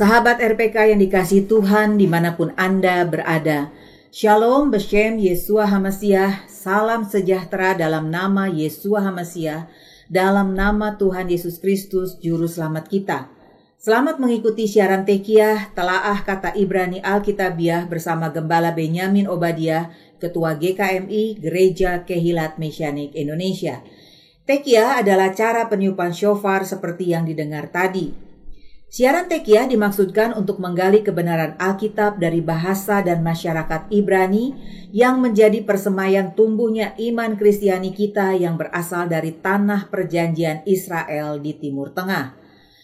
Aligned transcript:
Sahabat 0.00 0.40
RPK 0.40 0.96
yang 0.96 1.00
dikasih 1.04 1.44
Tuhan 1.44 2.00
di 2.00 2.08
mana 2.08 2.32
pun 2.32 2.56
Anda 2.56 3.04
berada, 3.04 3.68
Shalom 4.08 4.72
Beshem 4.72 5.20
Yesua 5.20 5.68
Hamasiah, 5.68 6.48
salam 6.48 7.04
sejahtera 7.04 7.76
dalam 7.76 8.08
nama 8.08 8.48
Yesua 8.48 9.04
Hamasiah, 9.04 9.68
dalam 10.08 10.56
nama 10.56 10.96
Tuhan 10.96 11.28
Yesus 11.28 11.60
Kristus, 11.60 12.16
Juru 12.16 12.48
Selamat 12.48 12.88
kita. 12.88 13.28
Selamat 13.76 14.16
mengikuti 14.16 14.64
siaran 14.64 15.04
Tekiah, 15.04 15.68
telaah 15.76 16.24
kata 16.24 16.56
Ibrani 16.56 17.04
Alkitabiah 17.04 17.84
bersama 17.84 18.32
Gembala 18.32 18.72
Benyamin 18.72 19.28
Obadiah, 19.28 19.92
Ketua 20.16 20.56
GKMI 20.56 21.44
Gereja 21.44 22.08
Kehilat 22.08 22.56
Mesianik 22.56 23.12
Indonesia. 23.12 23.84
Tekiah 24.48 25.04
adalah 25.04 25.36
cara 25.36 25.68
peniupan 25.68 26.16
shofar 26.16 26.64
seperti 26.64 27.12
yang 27.12 27.28
didengar 27.28 27.68
tadi. 27.68 28.29
Siaran 28.90 29.30
Tekiah 29.30 29.70
dimaksudkan 29.70 30.34
untuk 30.34 30.58
menggali 30.58 31.06
kebenaran 31.06 31.54
Alkitab 31.62 32.18
dari 32.18 32.42
bahasa 32.42 32.98
dan 33.06 33.22
masyarakat 33.22 33.86
Ibrani 33.86 34.50
yang 34.90 35.22
menjadi 35.22 35.62
persemayan 35.62 36.34
tumbuhnya 36.34 36.98
iman 36.98 37.38
Kristiani 37.38 37.94
kita 37.94 38.34
yang 38.34 38.58
berasal 38.58 39.06
dari 39.06 39.38
tanah 39.38 39.86
perjanjian 39.94 40.66
Israel 40.66 41.38
di 41.38 41.54
Timur 41.54 41.94
Tengah. 41.94 42.34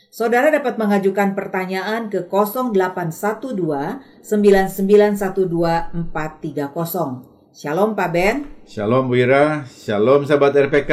Saudara 0.06 0.54
dapat 0.54 0.78
mengajukan 0.78 1.34
pertanyaan 1.34 2.06
ke 2.06 2.30
0812 2.30 4.22
9912 4.22 6.06
430. 6.14 7.50
Shalom 7.50 7.98
Pak 7.98 8.10
Ben. 8.14 8.46
Shalom 8.62 9.10
Bu 9.10 9.18
Ira, 9.18 9.66
Shalom 9.66 10.22
sahabat 10.22 10.54
RPK 10.54 10.92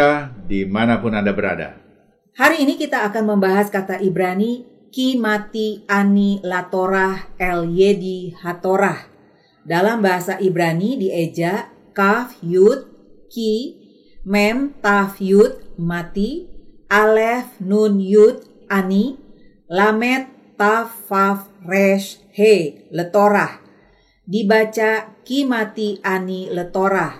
di 0.49 0.65
mana 0.65 0.97
pun 0.97 1.13
Anda 1.13 1.37
berada. 1.37 1.77
Hari 2.33 2.65
ini 2.65 2.81
kita 2.81 3.05
akan 3.13 3.37
membahas 3.37 3.69
kata 3.69 4.01
Ibrani 4.01 4.72
Ki 4.93 5.17
mati 5.17 5.81
ani 5.89 6.37
latorah 6.45 7.33
el 7.41 7.65
yedi 7.73 8.29
hatorah. 8.29 9.09
Dalam 9.65 10.05
bahasa 10.05 10.37
Ibrani 10.37 11.01
dieja 11.01 11.73
kaf 11.97 12.37
yud 12.45 12.85
ki 13.25 13.53
mem 14.29 14.77
taf 14.85 15.17
yud 15.17 15.81
mati 15.81 16.45
alef 16.93 17.57
nun 17.57 17.97
yud 17.97 18.45
ani 18.69 19.17
lamet 19.65 20.29
taf 20.61 20.93
faf 21.09 21.49
resh 21.65 22.21
he 22.37 22.85
letorah. 22.93 23.65
Dibaca 24.29 25.25
ki 25.25 25.49
mati 25.49 25.97
ani 26.05 26.53
letorah 26.53 27.17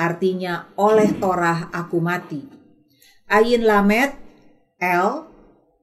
artinya 0.00 0.72
oleh 0.80 1.20
torah 1.20 1.68
aku 1.68 2.00
mati. 2.00 2.48
Ayin 3.28 3.68
lamet 3.68 4.16
el 4.80 5.29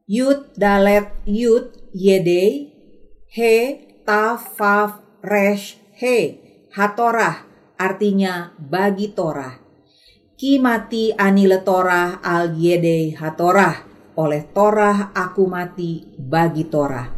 Yud 0.08 0.56
dalet 0.56 1.12
yud 1.28 1.92
yede 1.92 2.72
he 3.28 3.56
taf 4.08 4.56
faf 4.56 5.04
resh 5.20 5.76
he 6.00 6.40
hatorah 6.72 7.44
artinya 7.76 8.56
bagi 8.56 9.12
Torah. 9.12 9.60
Ki 10.40 10.64
mati 10.64 11.12
anile 11.12 11.60
Torah 11.60 12.24
al 12.24 12.56
yede 12.56 13.20
hatorah 13.20 13.84
oleh 14.16 14.48
Torah 14.56 15.12
aku 15.12 15.44
mati 15.44 16.08
bagi 16.16 16.72
Torah. 16.72 17.12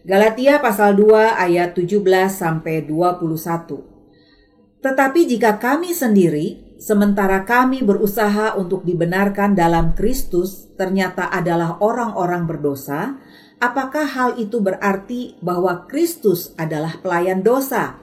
Galatia 0.00 0.64
pasal 0.64 0.96
2 0.96 1.12
ayat 1.12 1.76
17 1.76 2.00
sampai 2.32 2.88
21. 2.88 4.80
Tetapi 4.80 5.20
jika 5.28 5.60
kami 5.60 5.92
sendiri 5.92 6.67
sementara 6.78 7.42
kami 7.42 7.82
berusaha 7.82 8.54
untuk 8.54 8.86
dibenarkan 8.86 9.58
dalam 9.58 9.98
Kristus 9.98 10.70
ternyata 10.78 11.26
adalah 11.26 11.82
orang-orang 11.82 12.46
berdosa, 12.46 13.18
apakah 13.58 14.06
hal 14.06 14.30
itu 14.38 14.62
berarti 14.62 15.34
bahwa 15.42 15.90
Kristus 15.90 16.54
adalah 16.54 16.96
pelayan 17.02 17.42
dosa? 17.42 17.98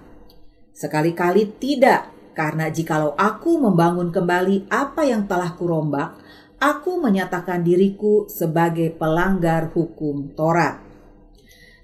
Sekali-kali 0.76 1.56
tidak, 1.56 2.12
karena 2.36 2.68
jikalau 2.68 3.16
aku 3.16 3.64
membangun 3.64 4.12
kembali 4.12 4.68
apa 4.68 5.08
yang 5.08 5.24
telah 5.24 5.56
kurombak, 5.56 6.20
aku 6.60 7.00
menyatakan 7.00 7.64
diriku 7.64 8.28
sebagai 8.28 8.92
pelanggar 8.92 9.72
hukum 9.72 10.36
Torah. 10.36 10.84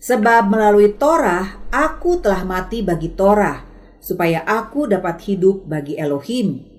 Sebab 0.01 0.51
melalui 0.51 0.91
Torah, 1.00 1.72
aku 1.72 2.19
telah 2.19 2.44
mati 2.44 2.84
bagi 2.84 3.16
Torah, 3.16 3.63
supaya 4.03 4.44
aku 4.44 4.91
dapat 4.91 5.24
hidup 5.24 5.63
bagi 5.63 5.96
Elohim 5.96 6.70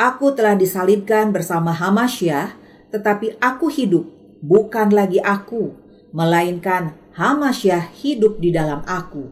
Aku 0.00 0.32
telah 0.32 0.56
disalibkan 0.56 1.28
bersama 1.28 1.76
Hamasyah, 1.76 2.56
tetapi 2.88 3.36
aku 3.36 3.68
hidup, 3.68 4.08
bukan 4.40 4.88
lagi 4.96 5.20
aku, 5.20 5.76
melainkan 6.16 6.96
Hamasyah 7.12 7.92
hidup 8.00 8.40
di 8.40 8.48
dalam 8.48 8.80
aku. 8.88 9.28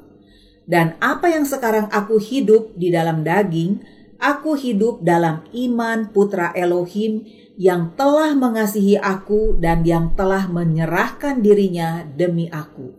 Dan 0.69 1.01
apa 1.01 1.33
yang 1.33 1.49
sekarang 1.49 1.89
aku 1.89 2.21
hidup 2.21 2.77
di 2.77 2.93
dalam 2.93 3.25
daging, 3.25 3.81
aku 4.21 4.61
hidup 4.61 5.01
dalam 5.01 5.41
iman 5.57 6.13
putra 6.13 6.53
Elohim 6.53 7.25
yang 7.57 7.97
telah 7.97 8.37
mengasihi 8.37 9.01
aku 9.01 9.57
dan 9.57 9.89
yang 9.89 10.13
telah 10.21 10.53
menyerahkan 10.53 11.41
dirinya 11.41 12.05
demi 12.05 12.53
aku. 12.53 12.93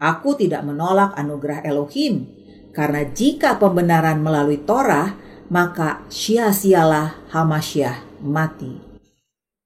Aku 0.00 0.40
tidak 0.40 0.64
menolak 0.64 1.12
anugerah 1.20 1.68
Elohim, 1.68 2.32
karena 2.72 3.04
jika 3.12 3.60
pembenaran 3.60 4.24
melalui 4.24 4.64
Torah, 4.64 5.20
maka 5.52 6.04
sia-sialah 6.08 7.28
Hamasyah 7.28 8.22
mati. 8.24 8.80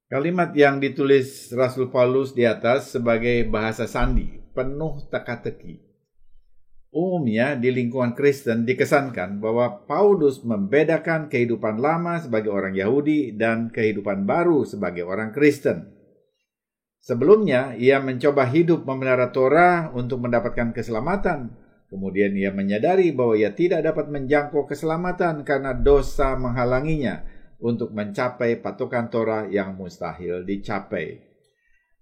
Kalimat 0.09 0.57
yang 0.57 0.81
ditulis 0.81 1.53
Rasul 1.53 1.93
Paulus 1.93 2.33
di 2.33 2.49
atas 2.49 2.97
sebagai 2.97 3.45
bahasa 3.45 3.85
sandi, 3.85 4.41
penuh 4.57 5.05
teka-teki. 5.13 5.85
Umumnya 6.89 7.53
di 7.53 7.69
lingkungan 7.69 8.17
Kristen 8.17 8.65
dikesankan 8.65 9.45
bahwa 9.45 9.85
Paulus 9.85 10.41
membedakan 10.41 11.29
kehidupan 11.29 11.77
lama 11.77 12.17
sebagai 12.17 12.49
orang 12.49 12.73
Yahudi 12.73 13.37
dan 13.37 13.69
kehidupan 13.69 14.25
baru 14.25 14.65
sebagai 14.65 15.05
orang 15.05 15.37
Kristen. 15.37 15.93
Sebelumnya, 17.05 17.77
ia 17.77 18.01
mencoba 18.01 18.49
hidup 18.49 18.89
memelihara 18.89 19.29
Torah 19.29 19.93
untuk 19.93 20.25
mendapatkan 20.25 20.73
keselamatan, 20.73 21.53
Kemudian 21.89 22.37
ia 22.37 22.53
menyadari 22.53 23.17
bahwa 23.17 23.33
ia 23.33 23.57
tidak 23.57 23.81
dapat 23.81 24.13
menjangkau 24.13 24.69
keselamatan 24.69 25.41
karena 25.41 25.73
dosa 25.73 26.37
menghalanginya 26.37 27.25
untuk 27.59 27.97
mencapai 27.97 28.61
patokan 28.61 29.09
Torah 29.09 29.49
yang 29.49 29.73
mustahil 29.73 30.45
dicapai. 30.45 31.25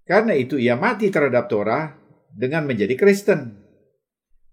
Karena 0.03 0.35
itu 0.35 0.59
ia 0.59 0.75
mati 0.75 1.07
terhadap 1.07 1.47
Torah 1.47 1.95
dengan 2.35 2.67
menjadi 2.67 2.99
Kristen. 2.99 3.63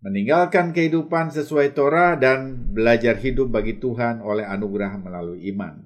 Meninggalkan 0.04 0.70
kehidupan 0.70 1.34
sesuai 1.34 1.74
Torah 1.74 2.14
dan 2.14 2.70
belajar 2.70 3.18
hidup 3.18 3.50
bagi 3.50 3.80
Tuhan 3.80 4.22
oleh 4.22 4.44
anugerah 4.44 5.00
melalui 5.00 5.48
iman. 5.50 5.80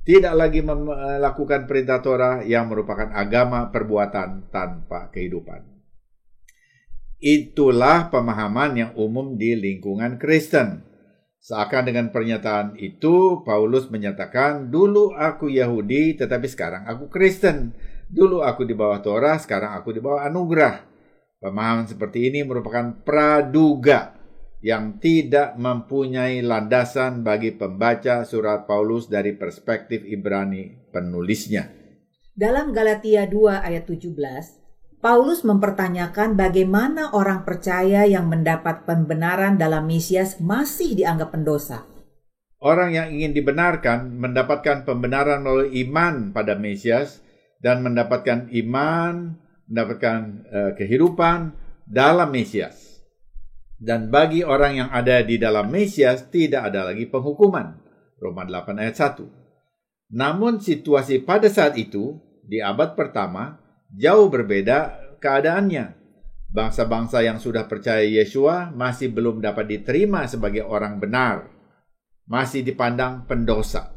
Tidak 0.00 0.32
lagi 0.32 0.64
melakukan 0.64 1.68
perintah 1.68 2.00
Torah 2.00 2.40
yang 2.40 2.72
merupakan 2.72 3.12
agama 3.12 3.68
perbuatan 3.68 4.48
tanpa 4.48 5.12
kehidupan. 5.12 5.79
Itulah 7.20 8.08
pemahaman 8.08 8.80
yang 8.80 8.90
umum 8.96 9.36
di 9.36 9.52
lingkungan 9.52 10.16
Kristen. 10.16 10.88
Seakan 11.36 11.92
dengan 11.92 12.08
pernyataan 12.08 12.80
itu, 12.80 13.44
Paulus 13.44 13.92
menyatakan, 13.92 14.72
"Dulu 14.72 15.12
aku 15.12 15.52
Yahudi, 15.52 16.16
tetapi 16.16 16.48
sekarang 16.48 16.88
aku 16.88 17.12
Kristen. 17.12 17.76
Dulu 18.08 18.40
aku 18.40 18.64
di 18.64 18.72
bawah 18.72 19.04
Torah, 19.04 19.36
sekarang 19.36 19.76
aku 19.76 19.92
di 19.92 20.00
bawah 20.00 20.24
anugerah." 20.24 20.80
Pemahaman 21.40 21.88
seperti 21.88 22.32
ini 22.32 22.40
merupakan 22.40 22.88
praduga 23.04 24.16
yang 24.60 25.00
tidak 25.00 25.56
mempunyai 25.56 26.44
landasan 26.44 27.20
bagi 27.20 27.52
pembaca 27.52 28.24
surat 28.28 28.68
Paulus 28.68 29.08
dari 29.08 29.36
perspektif 29.36 30.04
Ibrani 30.04 30.88
penulisnya. 30.92 31.68
Dalam 32.36 32.72
Galatia 32.76 33.24
2 33.28 33.60
ayat 33.60 33.84
17, 33.88 34.59
Paulus 35.00 35.48
mempertanyakan 35.48 36.36
bagaimana 36.36 37.16
orang 37.16 37.48
percaya 37.48 38.04
yang 38.04 38.28
mendapat 38.28 38.84
pembenaran 38.84 39.56
dalam 39.56 39.88
Mesias 39.88 40.36
masih 40.44 40.92
dianggap 40.92 41.32
pendosa. 41.32 41.88
Orang 42.60 42.92
yang 42.92 43.08
ingin 43.08 43.32
dibenarkan 43.32 44.20
mendapatkan 44.20 44.84
pembenaran 44.84 45.40
melalui 45.40 45.88
iman 45.88 46.36
pada 46.36 46.52
Mesias 46.52 47.24
dan 47.64 47.80
mendapatkan 47.80 48.52
iman, 48.52 49.40
mendapatkan 49.72 50.18
uh, 50.52 50.70
kehidupan 50.76 51.56
dalam 51.88 52.28
Mesias. 52.28 53.00
Dan 53.80 54.12
bagi 54.12 54.44
orang 54.44 54.84
yang 54.84 54.90
ada 54.92 55.24
di 55.24 55.40
dalam 55.40 55.72
Mesias 55.72 56.28
tidak 56.28 56.68
ada 56.68 56.92
lagi 56.92 57.08
penghukuman. 57.08 57.72
Roma 58.20 58.44
8 58.44 58.76
ayat 58.76 59.16
1. 59.16 59.24
Namun 60.12 60.60
situasi 60.60 61.24
pada 61.24 61.48
saat 61.48 61.80
itu 61.80 62.20
di 62.44 62.60
abad 62.60 62.92
pertama 62.92 63.59
jauh 63.94 64.28
berbeda 64.30 64.98
keadaannya. 65.22 65.98
Bangsa-bangsa 66.50 67.22
yang 67.22 67.38
sudah 67.38 67.70
percaya 67.70 68.02
Yesua 68.02 68.74
masih 68.74 69.14
belum 69.14 69.38
dapat 69.38 69.70
diterima 69.70 70.26
sebagai 70.26 70.66
orang 70.66 70.98
benar, 70.98 71.46
masih 72.26 72.66
dipandang 72.66 73.22
pendosa. 73.30 73.94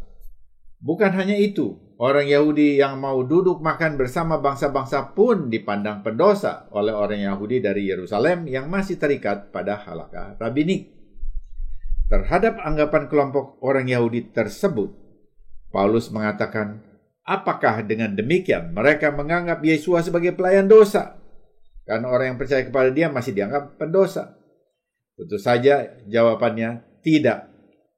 Bukan 0.78 1.18
hanya 1.18 1.34
itu, 1.34 1.84
Orang 2.04 2.28
Yahudi 2.28 2.82
yang 2.82 2.98
mau 2.98 3.24
duduk 3.24 3.64
makan 3.64 3.96
bersama 3.96 4.36
bangsa-bangsa 4.42 5.16
pun 5.16 5.48
dipandang 5.48 6.04
pendosa 6.04 6.68
oleh 6.76 6.92
orang 6.92 7.22
Yahudi 7.22 7.64
dari 7.64 7.88
Yerusalem 7.88 8.44
yang 8.50 8.68
masih 8.68 9.00
terikat 9.00 9.56
pada 9.56 9.80
halakah 9.80 10.36
rabbinik. 10.36 10.90
Terhadap 12.12 12.60
anggapan 12.60 13.08
kelompok 13.08 13.62
orang 13.64 13.88
Yahudi 13.88 14.36
tersebut, 14.36 14.92
Paulus 15.72 16.12
mengatakan, 16.12 16.82
apakah 17.24 17.84
dengan 17.84 18.16
demikian 18.16 18.72
mereka 18.76 19.12
menganggap 19.12 19.64
Yesus 19.64 20.08
sebagai 20.08 20.36
pelayan 20.36 20.68
dosa? 20.68 21.20
Karena 21.84 22.08
orang 22.08 22.36
yang 22.36 22.40
percaya 22.40 22.64
kepada 22.64 22.92
dia 22.92 23.12
masih 23.12 23.36
dianggap 23.36 23.76
pendosa. 23.76 24.40
Tentu 25.20 25.36
saja 25.36 26.00
jawabannya 26.08 27.02
tidak 27.04 27.54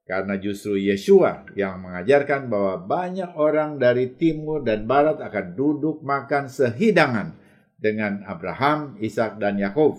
karena 0.05 0.37
justru 0.37 0.77
Yeshua 0.77 1.49
yang 1.57 1.81
mengajarkan 1.81 2.45
bahwa 2.45 2.85
banyak 2.85 3.33
orang 3.33 3.81
dari 3.81 4.13
timur 4.13 4.61
dan 4.61 4.85
barat 4.85 5.17
akan 5.17 5.57
duduk 5.57 6.05
makan 6.05 6.45
sehidangan 6.45 7.33
dengan 7.81 8.21
Abraham, 8.29 9.01
Ishak 9.01 9.41
dan 9.41 9.57
Yakub. 9.57 9.97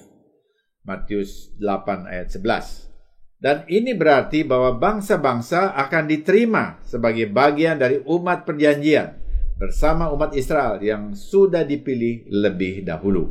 Matius 0.87 1.51
8 1.59 2.07
ayat 2.07 2.31
11. 2.31 2.86
Dan 3.37 3.69
ini 3.69 3.93
berarti 3.93 4.49
bahwa 4.49 4.81
bangsa-bangsa 4.81 5.77
akan 5.77 6.09
diterima 6.09 6.81
sebagai 6.81 7.29
bagian 7.29 7.77
dari 7.77 8.01
umat 8.09 8.49
perjanjian 8.49 9.13
bersama 9.61 10.09
umat 10.13 10.33
Israel 10.33 10.81
yang 10.81 11.13
sudah 11.13 11.65
dipilih 11.65 12.29
lebih 12.33 12.85
dahulu. 12.89 13.29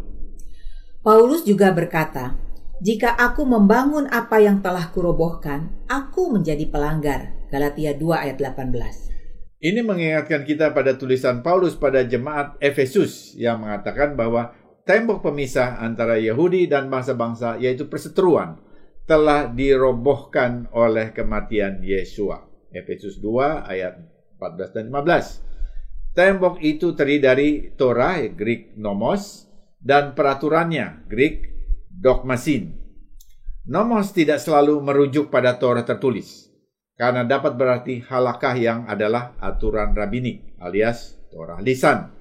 Paulus 1.01 1.45
juga 1.45 1.73
berkata, 1.73 2.37
jika 2.81 3.13
aku 3.17 3.45
membangun 3.49 4.05
apa 4.09 4.41
yang 4.41 4.61
telah 4.61 4.89
kurobohkan, 4.93 5.73
aku 5.89 6.33
menjadi 6.33 6.69
pelanggar. 6.69 7.33
Galatia 7.49 7.93
2 7.93 8.25
ayat 8.25 8.37
18. 8.41 9.63
Ini 9.63 9.81
mengingatkan 9.81 10.43
kita 10.45 10.75
pada 10.75 10.93
tulisan 10.93 11.39
Paulus 11.41 11.73
pada 11.73 12.03
jemaat 12.05 12.59
Efesus 12.61 13.33
yang 13.39 13.63
mengatakan 13.63 14.13
bahwa 14.13 14.53
tembok 14.85 15.25
pemisah 15.25 15.81
antara 15.81 16.21
Yahudi 16.21 16.69
dan 16.69 16.91
bangsa-bangsa 16.91 17.57
yaitu 17.57 17.89
perseteruan 17.89 18.61
telah 19.05 19.49
dirobohkan 19.49 20.65
oleh 20.73 21.13
kematian 21.13 21.81
Yesua. 21.85 22.41
Efesus 22.73 23.21
2 23.21 23.63
ayat 23.69 24.01
14 24.41 24.75
dan 24.75 24.85
15. 24.91 25.45
Tembok 26.15 26.59
itu 26.63 26.95
terdiri 26.95 27.19
dari 27.21 27.49
Torah, 27.75 28.19
Greek 28.31 28.75
nomos, 28.75 29.45
dan 29.79 30.17
peraturannya, 30.17 31.05
Greek 31.05 31.53
dogmasin. 31.91 32.71
Nomos 33.67 34.15
tidak 34.15 34.39
selalu 34.39 34.79
merujuk 34.79 35.27
pada 35.27 35.57
Torah 35.59 35.83
tertulis, 35.83 36.47
karena 36.95 37.27
dapat 37.27 37.57
berarti 37.59 37.99
halakah 38.05 38.55
yang 38.55 38.79
adalah 38.87 39.35
aturan 39.41 39.91
rabinik 39.91 40.55
alias 40.61 41.19
Torah 41.33 41.59
lisan. 41.59 42.15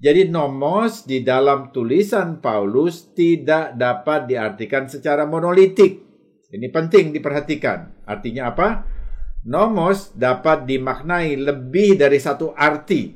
Jadi 0.00 0.32
nomos 0.32 1.04
di 1.04 1.20
dalam 1.20 1.70
tulisan 1.70 2.40
Paulus 2.40 3.12
tidak 3.12 3.76
dapat 3.76 4.26
diartikan 4.26 4.88
secara 4.88 5.28
monolitik. 5.28 6.09
Ini 6.50 6.66
penting 6.74 7.14
diperhatikan. 7.14 8.06
Artinya 8.06 8.50
apa? 8.50 8.68
Nomos 9.46 10.12
dapat 10.18 10.66
dimaknai 10.68 11.38
lebih 11.38 11.96
dari 11.96 12.20
satu 12.20 12.52
arti, 12.52 13.14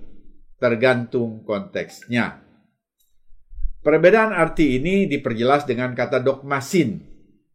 tergantung 0.56 1.44
konteksnya. 1.44 2.40
Perbedaan 3.84 4.32
arti 4.32 4.80
ini 4.80 5.04
diperjelas 5.04 5.68
dengan 5.68 5.92
kata 5.92 6.24
dogmasin 6.24 7.04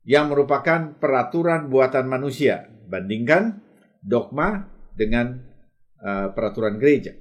yang 0.05 0.29
merupakan 0.29 0.93
peraturan 1.01 1.73
buatan 1.73 2.05
manusia. 2.05 2.69
Bandingkan 2.85 3.57
dogma 4.05 4.69
dengan 4.93 5.41
uh, 5.97 6.29
peraturan 6.35 6.77
gereja. 6.77 7.17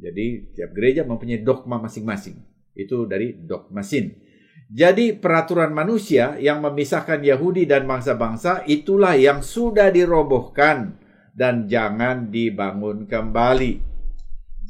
Jadi 0.00 0.56
tiap 0.56 0.74
gereja 0.74 1.06
mempunyai 1.06 1.44
dogma 1.46 1.78
masing-masing. 1.78 2.42
Itu 2.74 3.06
dari 3.06 3.36
dogmasin. 3.38 4.29
Jadi 4.70 5.18
peraturan 5.18 5.74
manusia 5.74 6.38
yang 6.38 6.62
memisahkan 6.62 7.18
Yahudi 7.26 7.66
dan 7.66 7.90
bangsa-bangsa 7.90 8.62
itulah 8.70 9.18
yang 9.18 9.42
sudah 9.42 9.90
dirobohkan 9.90 10.94
dan 11.34 11.66
jangan 11.66 12.30
dibangun 12.30 13.10
kembali. 13.10 13.82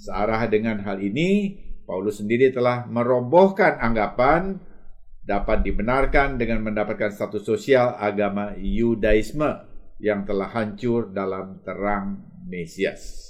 Searah 0.00 0.48
dengan 0.48 0.80
hal 0.80 1.04
ini, 1.04 1.52
Paulus 1.84 2.24
sendiri 2.24 2.48
telah 2.48 2.88
merobohkan 2.88 3.76
anggapan 3.76 4.56
dapat 5.20 5.60
dibenarkan 5.68 6.40
dengan 6.40 6.64
mendapatkan 6.64 7.12
status 7.12 7.44
sosial 7.44 7.92
agama 8.00 8.56
Yudaisme 8.56 9.68
yang 10.00 10.24
telah 10.24 10.48
hancur 10.48 11.12
dalam 11.12 11.60
terang 11.60 12.24
Mesias. 12.48 13.29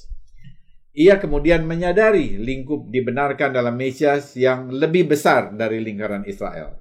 Ia 0.91 1.23
kemudian 1.23 1.63
menyadari 1.71 2.35
lingkup 2.35 2.91
dibenarkan 2.91 3.55
dalam 3.55 3.79
Mesias 3.79 4.35
yang 4.35 4.75
lebih 4.75 5.07
besar 5.07 5.55
dari 5.55 5.79
lingkaran 5.79 6.27
Israel. 6.27 6.75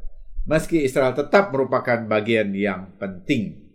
Meski 0.50 0.82
Israel 0.82 1.14
tetap 1.14 1.54
merupakan 1.54 2.02
bagian 2.10 2.50
yang 2.58 2.98
penting. 2.98 3.70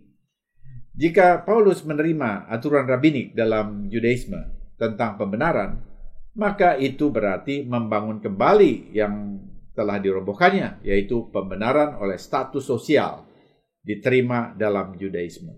Jika 0.95 1.47
Paulus 1.47 1.87
menerima 1.87 2.51
aturan 2.51 2.87
rabbinik 2.87 3.35
dalam 3.35 3.87
Yudaisme 3.87 4.75
tentang 4.75 5.15
pembenaran, 5.15 5.79
maka 6.35 6.75
itu 6.79 7.15
berarti 7.15 7.63
membangun 7.63 8.19
kembali 8.19 8.91
yang 8.91 9.39
telah 9.75 9.99
dirobohkannya, 9.99 10.83
yaitu 10.87 11.31
pembenaran 11.31 11.99
oleh 11.99 12.19
status 12.19 12.63
sosial 12.63 13.27
diterima 13.83 14.55
dalam 14.55 14.95
Judaisme. 14.99 15.55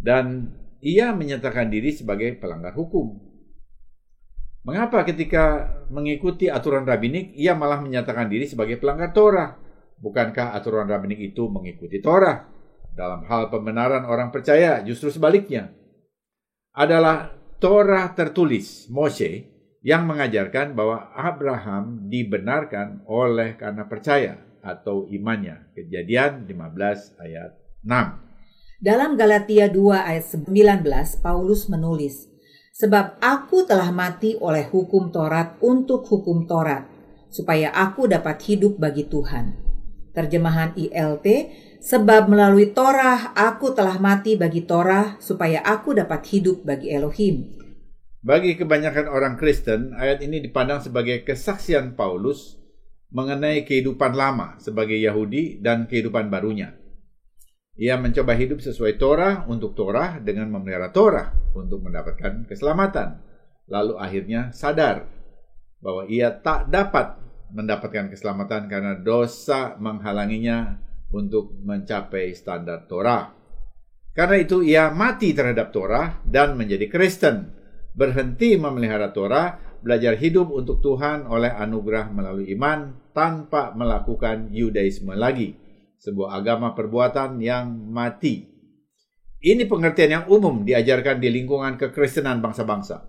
Dan 0.00 0.56
ia 0.80 1.12
menyatakan 1.12 1.68
diri 1.68 1.92
sebagai 1.92 2.36
pelanggar 2.40 2.72
hukum. 2.72 3.29
Mengapa 4.60 5.08
ketika 5.08 5.72
mengikuti 5.88 6.52
aturan 6.52 6.84
rabinik, 6.84 7.32
ia 7.32 7.56
malah 7.56 7.80
menyatakan 7.80 8.28
diri 8.28 8.44
sebagai 8.44 8.76
pelanggar 8.76 9.16
Torah? 9.16 9.56
Bukankah 9.96 10.52
aturan 10.52 10.84
rabinik 10.84 11.32
itu 11.32 11.48
mengikuti 11.48 11.96
Torah? 12.04 12.44
Dalam 12.92 13.24
hal 13.24 13.48
pembenaran 13.48 14.04
orang 14.04 14.28
percaya, 14.28 14.84
justru 14.84 15.08
sebaliknya. 15.08 15.72
Adalah 16.76 17.32
Torah 17.56 18.12
tertulis, 18.12 18.88
Moshe, 18.92 19.48
yang 19.80 20.04
mengajarkan 20.04 20.76
bahwa 20.76 21.08
Abraham 21.16 22.08
dibenarkan 22.12 23.04
oleh 23.08 23.56
karena 23.56 23.88
percaya 23.88 24.36
atau 24.60 25.08
imannya. 25.08 25.72
Kejadian 25.72 26.44
15 26.44 27.16
ayat 27.16 27.56
6. 27.80 28.84
Dalam 28.84 29.16
Galatia 29.16 29.68
2 29.68 29.76
ayat 29.92 30.24
19 30.24 30.84
Paulus 31.20 31.68
menulis, 31.68 32.29
Sebab 32.70 33.18
aku 33.18 33.66
telah 33.66 33.90
mati 33.90 34.38
oleh 34.38 34.70
hukum 34.70 35.10
Taurat 35.10 35.58
untuk 35.60 36.06
hukum 36.06 36.46
Taurat, 36.46 36.86
supaya 37.30 37.74
aku 37.74 38.06
dapat 38.06 38.38
hidup 38.46 38.78
bagi 38.78 39.06
Tuhan. 39.10 39.58
Terjemahan 40.10 40.74
ILT, 40.74 41.26
sebab 41.78 42.26
melalui 42.26 42.74
Torah 42.74 43.30
aku 43.34 43.70
telah 43.74 43.98
mati 44.02 44.34
bagi 44.34 44.66
Torah, 44.66 45.20
supaya 45.22 45.62
aku 45.62 45.94
dapat 45.94 46.26
hidup 46.30 46.66
bagi 46.66 46.90
Elohim. 46.90 47.60
Bagi 48.20 48.58
kebanyakan 48.58 49.06
orang 49.08 49.34
Kristen, 49.40 49.94
ayat 49.96 50.20
ini 50.20 50.42
dipandang 50.44 50.82
sebagai 50.84 51.24
kesaksian 51.24 51.96
Paulus 51.96 52.60
mengenai 53.10 53.66
kehidupan 53.66 54.14
lama 54.14 54.56
sebagai 54.62 54.96
Yahudi 54.96 55.58
dan 55.58 55.84
kehidupan 55.84 56.30
barunya. 56.30 56.79
Ia 57.80 57.96
mencoba 57.96 58.36
hidup 58.36 58.60
sesuai 58.60 59.00
Torah 59.00 59.48
untuk 59.48 59.72
Torah 59.72 60.20
dengan 60.20 60.52
memelihara 60.52 60.92
Torah 60.92 61.32
untuk 61.56 61.80
mendapatkan 61.80 62.44
keselamatan. 62.44 63.24
Lalu 63.72 63.96
akhirnya 63.96 64.52
sadar 64.52 65.08
bahwa 65.80 66.04
ia 66.04 66.28
tak 66.28 66.68
dapat 66.68 67.16
mendapatkan 67.56 68.12
keselamatan 68.12 68.68
karena 68.68 69.00
dosa 69.00 69.80
menghalanginya 69.80 70.76
untuk 71.08 71.56
mencapai 71.64 72.36
standar 72.36 72.84
Torah. 72.84 73.32
Karena 74.12 74.36
itu 74.36 74.60
ia 74.60 74.92
mati 74.92 75.32
terhadap 75.32 75.72
Torah 75.72 76.20
dan 76.28 76.60
menjadi 76.60 76.84
Kristen 76.84 77.56
berhenti 77.94 78.54
memelihara 78.56 79.10
Torah, 79.10 79.58
belajar 79.80 80.14
hidup 80.20 80.52
untuk 80.52 80.84
Tuhan 80.84 81.26
oleh 81.26 81.50
anugerah 81.50 82.12
melalui 82.12 82.52
iman 82.54 83.10
tanpa 83.16 83.72
melakukan 83.72 84.52
Yudaisme 84.52 85.16
lagi, 85.16 85.56
sebuah 86.00 86.40
agama 86.40 86.72
perbuatan 86.72 87.36
yang 87.44 87.68
mati. 87.92 88.48
Ini 89.40 89.64
pengertian 89.68 90.10
yang 90.20 90.24
umum 90.28 90.64
diajarkan 90.64 91.20
di 91.20 91.28
lingkungan 91.32 91.76
kekristenan 91.76 92.44
bangsa-bangsa. 92.44 93.04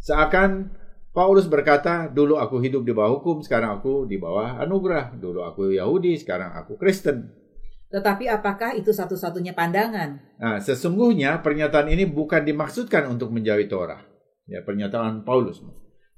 Seakan 0.00 0.72
Paulus 1.16 1.48
berkata, 1.48 2.12
dulu 2.12 2.36
aku 2.36 2.60
hidup 2.60 2.84
di 2.84 2.92
bawah 2.92 3.16
hukum, 3.16 3.40
sekarang 3.40 3.80
aku 3.80 4.04
di 4.04 4.20
bawah 4.20 4.60
anugerah. 4.60 5.16
Dulu 5.16 5.40
aku 5.48 5.72
Yahudi, 5.72 6.20
sekarang 6.20 6.52
aku 6.52 6.76
Kristen. 6.76 7.32
Tetapi 7.88 8.28
apakah 8.28 8.76
itu 8.76 8.92
satu-satunya 8.92 9.56
pandangan? 9.56 10.20
Nah, 10.36 10.60
sesungguhnya 10.60 11.40
pernyataan 11.40 11.88
ini 11.88 12.04
bukan 12.04 12.44
dimaksudkan 12.44 13.08
untuk 13.08 13.32
menjauhi 13.32 13.64
Torah. 13.64 14.04
Ya, 14.44 14.60
pernyataan 14.60 15.24
Paulus. 15.24 15.64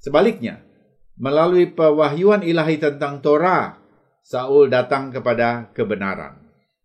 Sebaliknya, 0.03 0.67
melalui 1.15 1.71
pewahyuan 1.71 2.43
ilahi 2.43 2.83
tentang 2.83 3.23
Torah, 3.23 3.79
Saul 4.25 4.69
datang 4.69 5.11
kepada 5.11 5.71
kebenaran. 5.73 6.39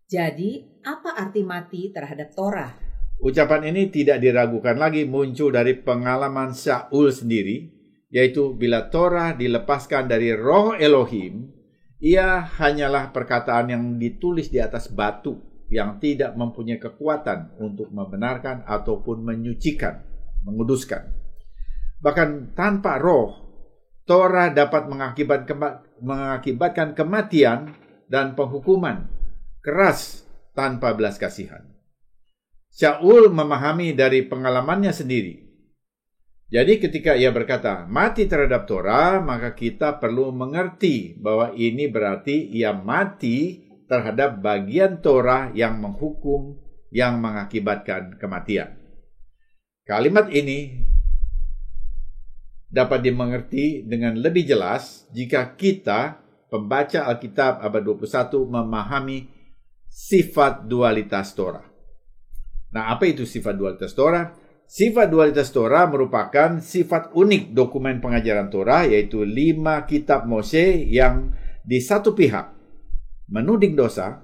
Jadi, 0.08 0.80
apa 0.84 1.16
arti 1.16 1.42
mati 1.42 1.90
terhadap 1.90 2.34
Torah? 2.36 2.72
Ucapan 3.22 3.72
ini 3.72 3.88
tidak 3.88 4.20
diragukan 4.20 4.76
lagi 4.76 5.06
muncul 5.08 5.54
dari 5.54 5.78
pengalaman 5.78 6.52
Saul 6.52 7.14
sendiri, 7.14 7.72
yaitu 8.12 8.54
bila 8.54 8.90
Torah 8.92 9.32
dilepaskan 9.32 10.06
dari 10.06 10.34
roh 10.34 10.76
Elohim, 10.76 11.50
ia 12.04 12.44
hanyalah 12.44 13.16
perkataan 13.16 13.72
yang 13.72 13.84
ditulis 13.96 14.52
di 14.52 14.60
atas 14.60 14.92
batu 14.92 15.40
yang 15.72 15.96
tidak 15.98 16.36
mempunyai 16.36 16.76
kekuatan 16.76 17.56
untuk 17.58 17.88
membenarkan 17.88 18.62
ataupun 18.68 19.24
menyucikan, 19.24 20.04
menguduskan. 20.44 21.10
Bahkan 22.04 22.52
tanpa 22.52 23.00
roh, 23.00 23.32
Torah 24.04 24.52
dapat 24.52 24.84
mengakibatkan 26.04 26.92
kematian 26.92 27.72
dan 28.06 28.36
penghukuman 28.36 29.08
keras 29.64 30.28
tanpa 30.52 30.92
belas 30.92 31.16
kasihan. 31.16 31.64
Shaul 32.68 33.32
memahami 33.32 33.96
dari 33.96 34.26
pengalamannya 34.28 34.92
sendiri. 34.92 35.40
Jadi 36.52 36.78
ketika 36.78 37.16
ia 37.16 37.32
berkata, 37.32 37.88
mati 37.88 38.28
terhadap 38.28 38.68
Torah, 38.68 39.18
maka 39.18 39.56
kita 39.56 39.98
perlu 39.98 40.30
mengerti 40.30 41.16
bahwa 41.18 41.50
ini 41.56 41.88
berarti 41.90 42.52
ia 42.52 42.70
mati 42.76 43.64
terhadap 43.90 44.38
bagian 44.38 45.00
Torah 45.02 45.50
yang 45.56 45.80
menghukum, 45.80 46.60
yang 46.94 47.18
mengakibatkan 47.18 48.20
kematian. 48.20 48.76
Kalimat 49.82 50.30
ini 50.30 50.84
dapat 52.74 53.06
dimengerti 53.06 53.86
dengan 53.86 54.18
lebih 54.18 54.42
jelas 54.42 55.06
jika 55.14 55.54
kita, 55.54 56.18
pembaca 56.50 57.06
Alkitab 57.06 57.62
abad 57.62 57.82
21, 57.86 58.50
memahami 58.50 59.30
sifat 59.86 60.66
dualitas 60.66 61.38
Torah. 61.38 61.62
Nah, 62.74 62.90
apa 62.90 63.06
itu 63.06 63.22
sifat 63.22 63.54
dualitas 63.54 63.94
Torah? 63.94 64.34
Sifat 64.66 65.06
dualitas 65.06 65.54
Torah 65.54 65.86
merupakan 65.86 66.58
sifat 66.58 67.14
unik 67.14 67.54
dokumen 67.54 68.02
pengajaran 68.02 68.50
Torah, 68.50 68.82
yaitu 68.82 69.22
lima 69.22 69.86
kitab 69.86 70.26
Mose 70.26 70.82
yang 70.90 71.30
di 71.62 71.78
satu 71.78 72.10
pihak 72.10 72.50
menuding 73.30 73.78
dosa, 73.78 74.18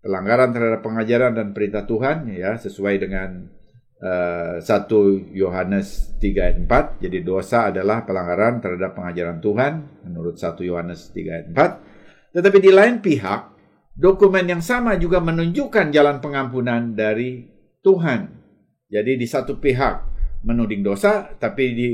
pelanggaran 0.00 0.56
terhadap 0.56 0.80
pengajaran 0.80 1.36
dan 1.36 1.52
perintah 1.52 1.84
Tuhan, 1.84 2.32
ya 2.32 2.56
sesuai 2.56 2.96
dengan 2.96 3.44
1 4.04 4.60
Yohanes 5.32 6.20
3 6.20 6.44
ayat 6.44 6.58
4. 7.00 7.04
Jadi 7.08 7.18
dosa 7.24 7.72
adalah 7.72 8.04
pelanggaran 8.04 8.60
terhadap 8.60 8.92
pengajaran 8.92 9.40
Tuhan 9.40 9.72
menurut 10.04 10.36
1 10.36 10.60
Yohanes 10.60 11.08
3 11.16 11.24
ayat 11.32 11.46
4. 12.36 12.36
Tetapi 12.36 12.58
di 12.60 12.70
lain 12.74 13.00
pihak, 13.00 13.40
dokumen 13.96 14.44
yang 14.44 14.60
sama 14.60 15.00
juga 15.00 15.24
menunjukkan 15.24 15.88
jalan 15.88 16.20
pengampunan 16.20 16.92
dari 16.92 17.48
Tuhan. 17.80 18.28
Jadi 18.92 19.16
di 19.16 19.24
satu 19.24 19.56
pihak 19.56 19.94
menuding 20.44 20.84
dosa, 20.84 21.24
tapi 21.40 21.64
di 21.72 21.88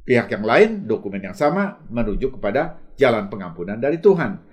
pihak 0.00 0.32
yang 0.32 0.44
lain 0.48 0.70
dokumen 0.88 1.20
yang 1.20 1.36
sama 1.36 1.84
merujuk 1.92 2.40
kepada 2.40 2.80
jalan 2.96 3.28
pengampunan 3.28 3.76
dari 3.76 4.00
Tuhan. 4.00 4.48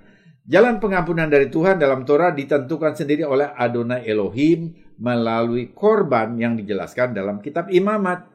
Jalan 0.47 0.79
pengampunan 0.79 1.27
dari 1.27 1.47
Tuhan 1.51 1.79
dalam 1.79 2.07
Torah 2.07 2.31
ditentukan 2.31 2.95
sendiri 2.95 3.23
oleh 3.27 3.51
Adonai 3.51 4.07
Elohim 4.07 4.86
melalui 4.97 5.73
korban 5.73 6.37
yang 6.37 6.57
dijelaskan 6.57 7.13
dalam 7.13 7.41
kitab 7.41 7.69
Imamat. 7.69 8.29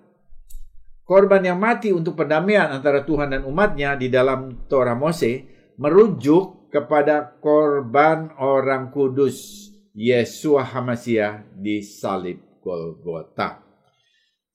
Korban 1.02 1.42
yang 1.42 1.58
mati 1.58 1.90
untuk 1.90 2.14
perdamaian 2.14 2.70
antara 2.70 3.02
Tuhan 3.02 3.34
dan 3.34 3.42
umatnya 3.42 3.98
di 3.98 4.06
dalam 4.06 4.66
Torah 4.70 4.94
Mose 4.94 5.44
merujuk 5.76 6.70
kepada 6.70 7.36
korban 7.42 8.32
orang 8.38 8.94
kudus 8.94 9.68
Yesua 9.92 10.64
Hamasiah 10.64 11.44
di 11.52 11.84
salib 11.84 12.40
Golgota. 12.62 13.60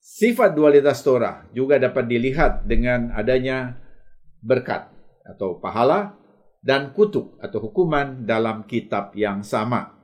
Sifat 0.00 0.56
dualitas 0.56 1.04
Torah 1.04 1.46
juga 1.52 1.76
dapat 1.76 2.08
dilihat 2.08 2.64
dengan 2.64 3.12
adanya 3.12 3.76
berkat 4.40 4.88
atau 5.22 5.60
pahala 5.60 6.16
dan 6.64 6.90
kutuk 6.96 7.36
atau 7.38 7.60
hukuman 7.60 8.24
dalam 8.24 8.64
kitab 8.64 9.12
yang 9.14 9.44
sama. 9.44 9.97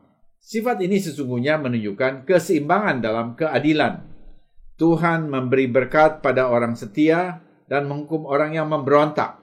Sifat 0.45 0.77
ini 0.85 1.01
sesungguhnya 1.01 1.57
menunjukkan 1.57 2.29
keseimbangan 2.29 3.01
dalam 3.01 3.33
keadilan. 3.33 4.05
Tuhan 4.77 5.33
memberi 5.33 5.65
berkat 5.73 6.21
pada 6.21 6.53
orang 6.53 6.77
setia 6.77 7.41
dan 7.65 7.89
menghukum 7.89 8.29
orang 8.29 8.53
yang 8.53 8.69
memberontak. 8.69 9.41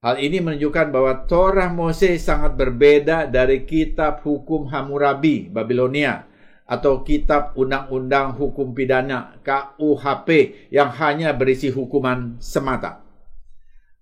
Hal 0.00 0.16
ini 0.16 0.40
menunjukkan 0.40 0.88
bahwa 0.88 1.28
Torah 1.28 1.68
Mose 1.68 2.16
sangat 2.16 2.56
berbeda 2.56 3.28
dari 3.28 3.68
kitab 3.68 4.24
hukum 4.24 4.72
Hammurabi 4.72 5.52
Babilonia 5.52 6.24
atau 6.64 7.04
kitab 7.04 7.52
undang-undang 7.52 8.40
hukum 8.40 8.72
pidana 8.72 9.36
KUHP 9.44 10.28
yang 10.72 10.96
hanya 10.96 11.36
berisi 11.36 11.68
hukuman 11.68 12.40
semata. 12.40 13.04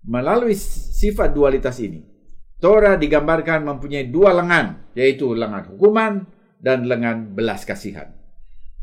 Melalui 0.07 0.55
sifat 0.55 1.35
dualitas 1.35 1.75
ini, 1.83 2.07
Torah 2.59 2.95
digambarkan 2.95 3.67
mempunyai 3.67 4.07
dua 4.07 4.31
lengan, 4.31 4.79
yaitu 4.95 5.35
lengan 5.35 5.67
hukuman 5.75 6.23
dan 6.57 6.87
lengan 6.87 7.35
belas 7.35 7.67
kasihan. 7.67 8.15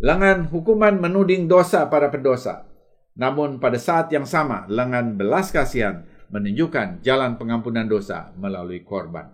Lengan 0.03 0.51
hukuman 0.51 0.99
menuding 0.99 1.47
dosa 1.49 1.89
para 1.89 2.13
pendosa, 2.13 2.69
namun 3.17 3.63
pada 3.63 3.79
saat 3.79 4.13
yang 4.13 4.29
sama 4.29 4.67
lengan 4.69 5.17
belas 5.17 5.55
kasihan 5.55 6.05
menunjukkan 6.33 7.05
jalan 7.05 7.37
pengampunan 7.37 7.89
dosa 7.89 8.33
melalui 8.37 8.85
korban. 8.85 9.31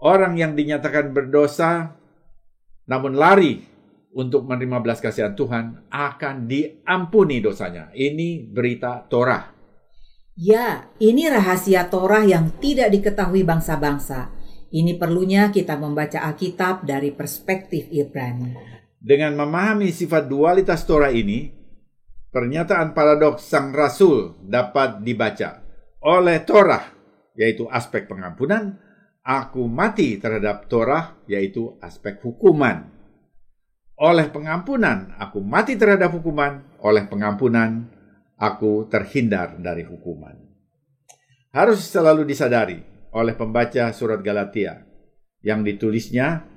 Orang 0.00 0.40
yang 0.40 0.56
dinyatakan 0.56 1.12
berdosa 1.12 1.96
namun 2.88 3.14
lari 3.14 3.62
untuk 4.10 4.50
menerima 4.50 4.82
belas 4.82 4.98
kasihan 4.98 5.36
Tuhan 5.38 5.86
akan 5.92 6.50
diampuni 6.50 7.38
dosanya. 7.38 7.94
Ini 7.94 8.50
berita 8.50 9.06
Torah. 9.06 9.59
Ya, 10.40 10.88
ini 10.96 11.28
rahasia 11.28 11.92
Torah 11.92 12.24
yang 12.24 12.48
tidak 12.64 12.88
diketahui 12.96 13.44
bangsa-bangsa. 13.44 14.32
Ini 14.72 14.96
perlunya 14.96 15.52
kita 15.52 15.76
membaca 15.76 16.16
Alkitab 16.16 16.88
dari 16.88 17.12
perspektif 17.12 17.92
Ibrani. 17.92 18.56
Dengan 18.96 19.36
memahami 19.36 19.92
sifat 19.92 20.32
dualitas 20.32 20.88
Torah 20.88 21.12
ini, 21.12 21.52
pernyataan 22.32 22.96
paradoks 22.96 23.44
sang 23.44 23.76
rasul 23.76 24.40
dapat 24.40 25.04
dibaca 25.04 25.60
oleh 26.00 26.40
Torah, 26.48 26.88
yaitu 27.36 27.68
aspek 27.68 28.08
pengampunan, 28.08 28.80
aku 29.20 29.68
mati 29.68 30.16
terhadap 30.16 30.72
Torah, 30.72 31.20
yaitu 31.28 31.76
aspek 31.84 32.16
hukuman. 32.24 32.88
Oleh 34.00 34.32
pengampunan, 34.32 35.12
aku 35.20 35.44
mati 35.44 35.76
terhadap 35.76 36.16
hukuman. 36.16 36.64
Oleh 36.80 37.04
pengampunan, 37.04 37.99
aku 38.40 38.88
terhindar 38.88 39.60
dari 39.60 39.84
hukuman. 39.84 40.34
Harus 41.52 41.84
selalu 41.84 42.24
disadari 42.24 42.80
oleh 43.12 43.36
pembaca 43.36 43.92
surat 43.92 44.24
Galatia 44.24 44.80
yang 45.44 45.60
ditulisnya 45.60 46.48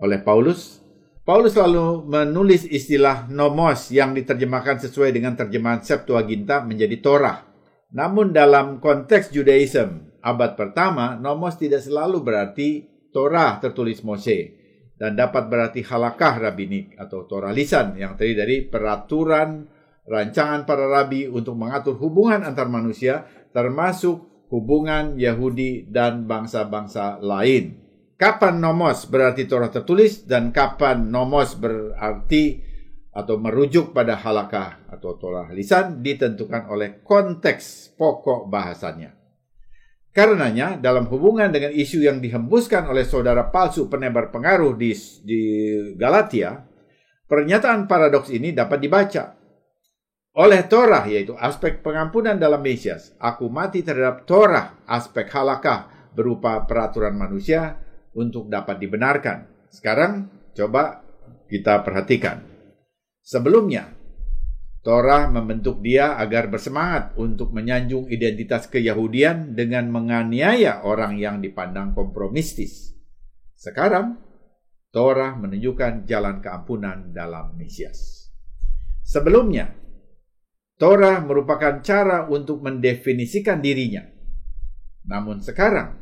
oleh 0.00 0.24
Paulus. 0.24 0.80
Paulus 1.28 1.52
selalu 1.52 2.08
menulis 2.08 2.64
istilah 2.64 3.28
nomos 3.28 3.92
yang 3.92 4.16
diterjemahkan 4.16 4.80
sesuai 4.88 5.12
dengan 5.12 5.36
terjemahan 5.36 5.84
Septuaginta 5.84 6.64
menjadi 6.64 6.96
Torah. 7.04 7.44
Namun 7.92 8.32
dalam 8.32 8.80
konteks 8.80 9.28
Judaism 9.28 10.08
abad 10.24 10.56
pertama, 10.56 11.20
nomos 11.20 11.60
tidak 11.60 11.84
selalu 11.84 12.24
berarti 12.24 12.88
Torah 13.12 13.60
tertulis 13.60 14.00
Mose 14.00 14.56
dan 14.96 15.14
dapat 15.14 15.46
berarti 15.46 15.84
halakah 15.84 16.48
rabinik 16.48 16.96
atau 16.96 17.28
Torah 17.28 17.52
lisan 17.52 17.94
yang 17.96 18.16
terdiri 18.16 18.36
dari 18.36 18.56
peraturan 18.66 19.77
rancangan 20.08 20.64
para 20.64 20.88
rabi 20.88 21.28
untuk 21.28 21.54
mengatur 21.54 21.94
hubungan 22.00 22.42
antar 22.42 22.66
manusia 22.66 23.28
termasuk 23.52 24.48
hubungan 24.48 25.20
Yahudi 25.20 25.86
dan 25.88 26.24
bangsa-bangsa 26.24 27.20
lain. 27.20 27.84
Kapan 28.18 28.58
nomos 28.58 29.06
berarti 29.06 29.46
Torah 29.46 29.70
tertulis 29.70 30.26
dan 30.26 30.50
kapan 30.50 31.06
nomos 31.06 31.54
berarti 31.54 32.66
atau 33.14 33.38
merujuk 33.38 33.94
pada 33.94 34.18
halakah 34.18 34.90
atau 34.90 35.14
Torah 35.14 35.46
lisan 35.54 36.02
ditentukan 36.02 36.66
oleh 36.66 36.98
konteks 37.06 37.94
pokok 37.94 38.50
bahasanya. 38.50 39.14
Karenanya, 40.18 40.74
dalam 40.74 41.06
hubungan 41.06 41.46
dengan 41.54 41.70
isu 41.70 42.02
yang 42.02 42.18
dihembuskan 42.18 42.90
oleh 42.90 43.06
saudara 43.06 43.54
palsu 43.54 43.86
penebar 43.86 44.34
pengaruh 44.34 44.74
di, 44.74 44.90
di 45.22 45.40
Galatia, 45.94 46.58
pernyataan 47.30 47.86
paradoks 47.86 48.34
ini 48.34 48.50
dapat 48.50 48.82
dibaca. 48.82 49.37
Oleh 50.38 50.70
Torah, 50.70 51.02
yaitu 51.10 51.34
aspek 51.34 51.82
pengampunan 51.82 52.38
dalam 52.38 52.62
Mesias, 52.62 53.10
aku 53.18 53.50
mati 53.50 53.82
terhadap 53.82 54.22
Torah, 54.22 54.78
aspek 54.86 55.26
halakah 55.34 55.90
berupa 56.14 56.62
peraturan 56.62 57.18
manusia 57.18 57.74
untuk 58.14 58.46
dapat 58.46 58.78
dibenarkan. 58.78 59.66
Sekarang, 59.66 60.30
coba 60.54 61.02
kita 61.50 61.82
perhatikan. 61.82 62.46
Sebelumnya, 63.18 63.90
Torah 64.86 65.26
membentuk 65.26 65.82
dia 65.82 66.14
agar 66.14 66.46
bersemangat 66.46 67.18
untuk 67.18 67.50
menyanjung 67.50 68.06
identitas 68.06 68.70
keyahudian 68.70 69.58
dengan 69.58 69.90
menganiaya 69.90 70.86
orang 70.86 71.18
yang 71.18 71.42
dipandang 71.42 71.98
kompromistis. 71.98 72.94
Sekarang, 73.58 74.22
Torah 74.94 75.34
menunjukkan 75.34 76.06
jalan 76.06 76.38
keampunan 76.38 77.10
dalam 77.10 77.58
Mesias. 77.58 78.30
Sebelumnya, 79.02 79.87
Torah 80.78 81.18
merupakan 81.18 81.82
cara 81.82 82.30
untuk 82.30 82.62
mendefinisikan 82.62 83.58
dirinya. 83.58 84.06
Namun 85.10 85.42
sekarang, 85.42 85.98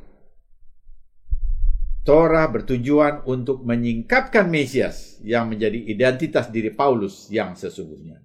Torah 2.06 2.46
bertujuan 2.46 3.26
untuk 3.26 3.66
menyingkapkan 3.66 4.46
Mesias 4.46 5.18
yang 5.26 5.50
menjadi 5.50 5.90
identitas 5.90 6.52
diri 6.54 6.70
Paulus 6.70 7.26
yang 7.34 7.58
sesungguhnya. 7.58 8.22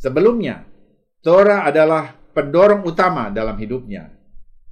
Sebelumnya, 0.00 0.64
Torah 1.20 1.68
adalah 1.68 2.16
pendorong 2.32 2.88
utama 2.88 3.28
dalam 3.28 3.60
hidupnya. 3.60 4.16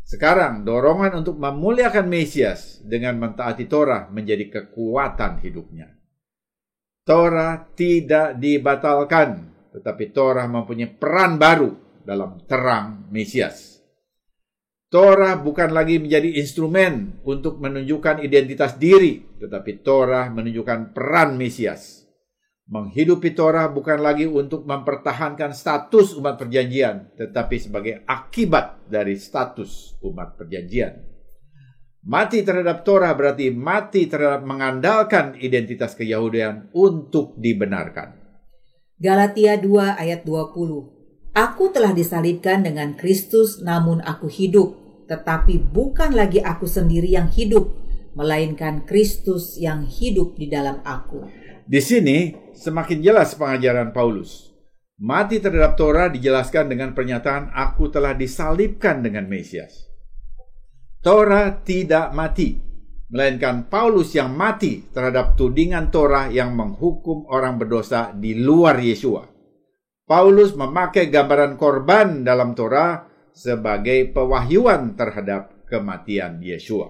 Sekarang, 0.09 0.64
dorongan 0.64 1.21
untuk 1.21 1.37
memuliakan 1.37 2.09
Mesias 2.09 2.81
dengan 2.81 3.21
mentaati 3.21 3.69
Torah 3.69 4.09
menjadi 4.09 4.49
kekuatan 4.49 5.45
hidupnya. 5.45 5.92
Torah 7.04 7.61
tidak 7.76 8.40
dibatalkan, 8.40 9.51
tetapi 9.73 10.12
Torah 10.12 10.45
mempunyai 10.45 10.93
peran 10.93 11.41
baru 11.41 11.73
dalam 12.05 12.45
terang 12.45 13.09
Mesias. 13.09 13.81
Torah 14.93 15.41
bukan 15.41 15.73
lagi 15.73 15.97
menjadi 15.97 16.37
instrumen 16.37 17.25
untuk 17.25 17.57
menunjukkan 17.57 18.21
identitas 18.21 18.76
diri, 18.76 19.25
tetapi 19.41 19.81
Torah 19.81 20.29
menunjukkan 20.29 20.93
peran 20.93 21.41
Mesias. 21.41 22.05
Menghidupi 22.69 23.33
Torah 23.33 23.73
bukan 23.73 24.05
lagi 24.05 24.29
untuk 24.29 24.69
mempertahankan 24.69 25.57
status 25.57 26.12
umat 26.21 26.37
perjanjian, 26.37 27.09
tetapi 27.17 27.57
sebagai 27.57 28.05
akibat 28.05 28.85
dari 28.87 29.17
status 29.17 29.97
umat 30.05 30.37
perjanjian. 30.37 31.00
Mati 32.02 32.45
terhadap 32.45 32.85
Torah 32.85 33.17
berarti 33.17 33.49
mati 33.49 34.11
terhadap 34.11 34.45
mengandalkan 34.45 35.41
identitas 35.41 35.97
keyahudian 35.97 36.69
untuk 36.76 37.33
dibenarkan. 37.41 38.22
Galatia 39.02 39.59
2 39.59 39.99
ayat 39.99 40.23
20 40.23 41.35
Aku 41.35 41.64
telah 41.75 41.90
disalibkan 41.90 42.62
dengan 42.62 42.94
Kristus 42.94 43.59
namun 43.59 43.99
aku 43.99 44.30
hidup 44.30 44.78
tetapi 45.11 45.59
bukan 45.59 46.14
lagi 46.14 46.38
aku 46.38 46.71
sendiri 46.71 47.11
yang 47.11 47.26
hidup, 47.26 47.75
melainkan 48.14 48.87
Kristus 48.87 49.59
yang 49.59 49.82
hidup 49.90 50.38
di 50.38 50.47
dalam 50.47 50.78
aku. 50.87 51.26
Di 51.66 51.82
sini 51.82 52.30
semakin 52.54 53.02
jelas 53.02 53.35
pengajaran 53.35 53.90
Paulus. 53.90 54.54
Mati 55.02 55.42
terhadap 55.42 55.75
Torah 55.75 56.06
dijelaskan 56.06 56.71
dengan 56.71 56.94
pernyataan 56.94 57.50
aku 57.50 57.90
telah 57.90 58.14
disalibkan 58.14 59.02
dengan 59.02 59.26
Mesias. 59.26 59.90
Torah 61.02 61.59
tidak 61.66 62.14
mati, 62.14 62.54
melainkan 63.12 63.69
Paulus 63.69 64.16
yang 64.16 64.33
mati 64.33 64.88
terhadap 64.88 65.37
tudingan 65.37 65.92
Torah 65.92 66.33
yang 66.33 66.57
menghukum 66.57 67.28
orang 67.28 67.61
berdosa 67.61 68.16
di 68.16 68.33
luar 68.40 68.81
Yesua. 68.81 69.28
Paulus 70.09 70.57
memakai 70.57 71.12
gambaran 71.12 71.61
korban 71.61 72.25
dalam 72.25 72.57
Torah 72.57 73.04
sebagai 73.37 74.09
pewahyuan 74.16 74.97
terhadap 74.97 75.69
kematian 75.69 76.40
Yesua. 76.40 76.88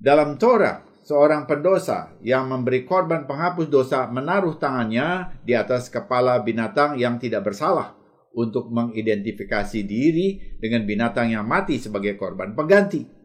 Dalam 0.00 0.40
Torah, 0.40 0.80
seorang 1.04 1.44
pendosa 1.44 2.16
yang 2.24 2.48
memberi 2.48 2.88
korban 2.88 3.28
penghapus 3.28 3.68
dosa 3.68 4.08
menaruh 4.08 4.56
tangannya 4.56 5.40
di 5.44 5.52
atas 5.52 5.92
kepala 5.92 6.40
binatang 6.40 6.96
yang 6.96 7.20
tidak 7.20 7.44
bersalah 7.44 7.92
untuk 8.32 8.72
mengidentifikasi 8.72 9.80
diri 9.84 10.56
dengan 10.56 10.88
binatang 10.88 11.36
yang 11.36 11.44
mati 11.44 11.76
sebagai 11.76 12.16
korban 12.16 12.56
pengganti. 12.56 13.23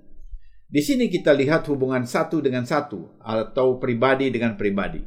Di 0.70 0.86
sini 0.86 1.10
kita 1.10 1.34
lihat 1.34 1.66
hubungan 1.66 2.06
satu 2.06 2.46
dengan 2.46 2.62
satu 2.62 3.18
atau 3.18 3.82
pribadi 3.82 4.30
dengan 4.30 4.54
pribadi. 4.54 5.02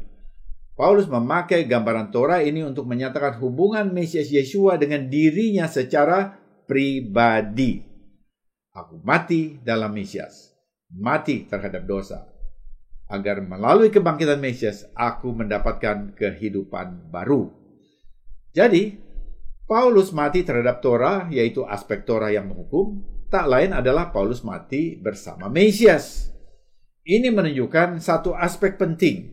Paulus 0.75 1.07
memakai 1.07 1.71
gambaran 1.71 2.11
Torah 2.11 2.43
ini 2.43 2.67
untuk 2.67 2.91
menyatakan 2.91 3.39
hubungan 3.39 3.95
Mesias 3.95 4.27
Yesua 4.35 4.75
dengan 4.75 5.07
dirinya 5.07 5.71
secara 5.71 6.35
pribadi. 6.67 7.79
Aku 8.75 8.99
mati 9.07 9.63
dalam 9.63 9.95
Mesias, 9.95 10.51
mati 10.91 11.47
terhadap 11.47 11.87
dosa, 11.87 12.27
agar 13.07 13.39
melalui 13.45 13.95
kebangkitan 13.95 14.43
Mesias 14.43 14.91
aku 14.99 15.31
mendapatkan 15.31 16.17
kehidupan 16.19 17.13
baru. 17.13 17.53
Jadi, 18.51 18.99
Paulus 19.69 20.11
mati 20.11 20.43
terhadap 20.43 20.83
Torah, 20.83 21.31
yaitu 21.31 21.63
aspek 21.69 22.03
Torah 22.03 22.35
yang 22.35 22.51
menghukum, 22.51 23.05
tak 23.33 23.49
lain 23.49 23.73
adalah 23.73 24.13
Paulus 24.13 24.45
mati 24.45 25.01
bersama 25.01 25.49
Mesias. 25.49 26.29
Ini 27.01 27.33
menunjukkan 27.33 27.97
satu 27.97 28.37
aspek 28.37 28.77
penting, 28.77 29.33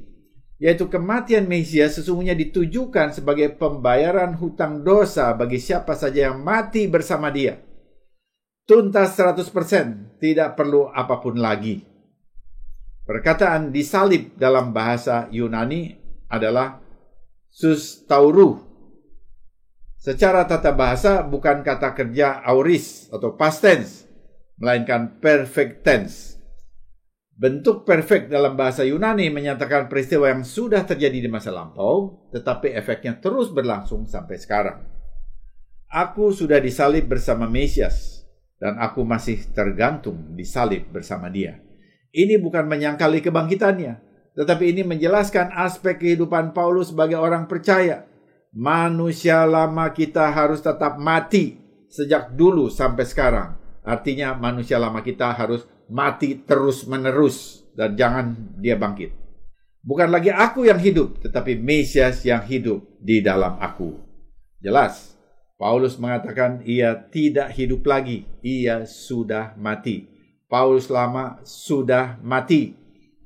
yaitu 0.55 0.87
kematian 0.87 1.51
Mesias 1.51 1.99
sesungguhnya 1.99 2.31
ditujukan 2.33 3.11
sebagai 3.11 3.59
pembayaran 3.59 4.39
hutang 4.39 4.87
dosa 4.87 5.35
bagi 5.35 5.59
siapa 5.59 5.99
saja 5.99 6.31
yang 6.31 6.39
mati 6.39 6.87
bersama 6.87 7.27
dia. 7.27 7.59
Tuntas 8.63 9.19
100%, 9.19 10.17
tidak 10.23 10.55
perlu 10.55 10.87
apa 10.87 11.19
pun 11.19 11.35
lagi. 11.35 11.83
Perkataan 13.03 13.73
disalib 13.73 14.37
dalam 14.37 14.71
bahasa 14.71 15.27
Yunani 15.33 15.97
adalah 16.29 16.77
sustauru. 17.49 18.68
Secara 19.99 20.47
tata 20.47 20.71
bahasa 20.71 21.19
bukan 21.27 21.59
kata 21.59 21.91
kerja 21.91 22.39
auris 22.47 23.11
atau 23.11 23.35
past 23.35 23.59
tense, 23.59 24.07
melainkan 24.55 25.19
perfect 25.19 25.83
tense. 25.83 26.39
Bentuk 27.35 27.83
perfect 27.83 28.31
dalam 28.31 28.55
bahasa 28.55 28.87
Yunani 28.87 29.27
menyatakan 29.27 29.91
peristiwa 29.91 30.31
yang 30.31 30.47
sudah 30.47 30.87
terjadi 30.87 31.23
di 31.23 31.29
masa 31.31 31.51
lampau, 31.51 32.27
tetapi 32.31 32.71
efeknya 32.75 33.19
terus 33.19 33.51
berlangsung 33.51 34.07
sampai 34.07 34.39
sekarang. 34.39 34.79
Aku 35.91 36.31
sudah 36.31 36.63
disalib 36.63 37.07
bersama 37.07 37.47
Mesias, 37.47 38.27
dan 38.59 38.79
aku 38.79 39.07
masih 39.07 39.39
tergantung 39.55 40.35
disalib 40.35 40.91
bersama 40.91 41.31
dia. 41.31 41.59
Ini 42.11 42.43
bukan 42.43 42.67
menyangkali 42.67 43.23
kebangkitannya, 43.23 43.93
tetapi 44.35 44.75
ini 44.75 44.83
menjelaskan 44.83 45.55
aspek 45.55 45.95
kehidupan 45.99 46.51
Paulus 46.51 46.91
sebagai 46.91 47.19
orang 47.19 47.47
percaya. 47.47 48.08
Manusia 48.49 49.45
lama 49.45 49.93
kita 49.93 50.25
harus 50.33 50.65
tetap 50.65 50.97
mati 50.97 51.61
sejak 51.85 52.33
dulu 52.33 52.69
sampai 52.69 53.05
sekarang. 53.05 53.49
Artinya 53.85 54.33
manusia 54.33 54.81
lama 54.81 55.01
kita 55.05 55.33
harus 55.37 55.69
mati 55.89 56.37
terus-menerus 56.41 57.65
dan 57.77 57.93
jangan 57.93 58.25
dia 58.57 58.73
bangkit. 58.73 59.13
Bukan 59.79 60.11
lagi 60.11 60.29
aku 60.29 60.67
yang 60.67 60.77
hidup, 60.77 61.23
tetapi 61.23 61.55
Mesias 61.55 62.25
yang 62.27 62.43
hidup 62.43 62.83
di 62.99 63.23
dalam 63.23 63.55
aku. 63.57 63.95
Jelas, 64.59 65.15
Paulus 65.55 65.95
mengatakan 65.95 66.61
ia 66.67 66.93
tidak 66.97 67.55
hidup 67.55 67.87
lagi, 67.87 68.27
ia 68.43 68.83
sudah 68.83 69.55
mati. 69.55 70.09
Paulus 70.49 70.89
lama 70.91 71.39
sudah 71.45 72.19
mati. 72.19 72.75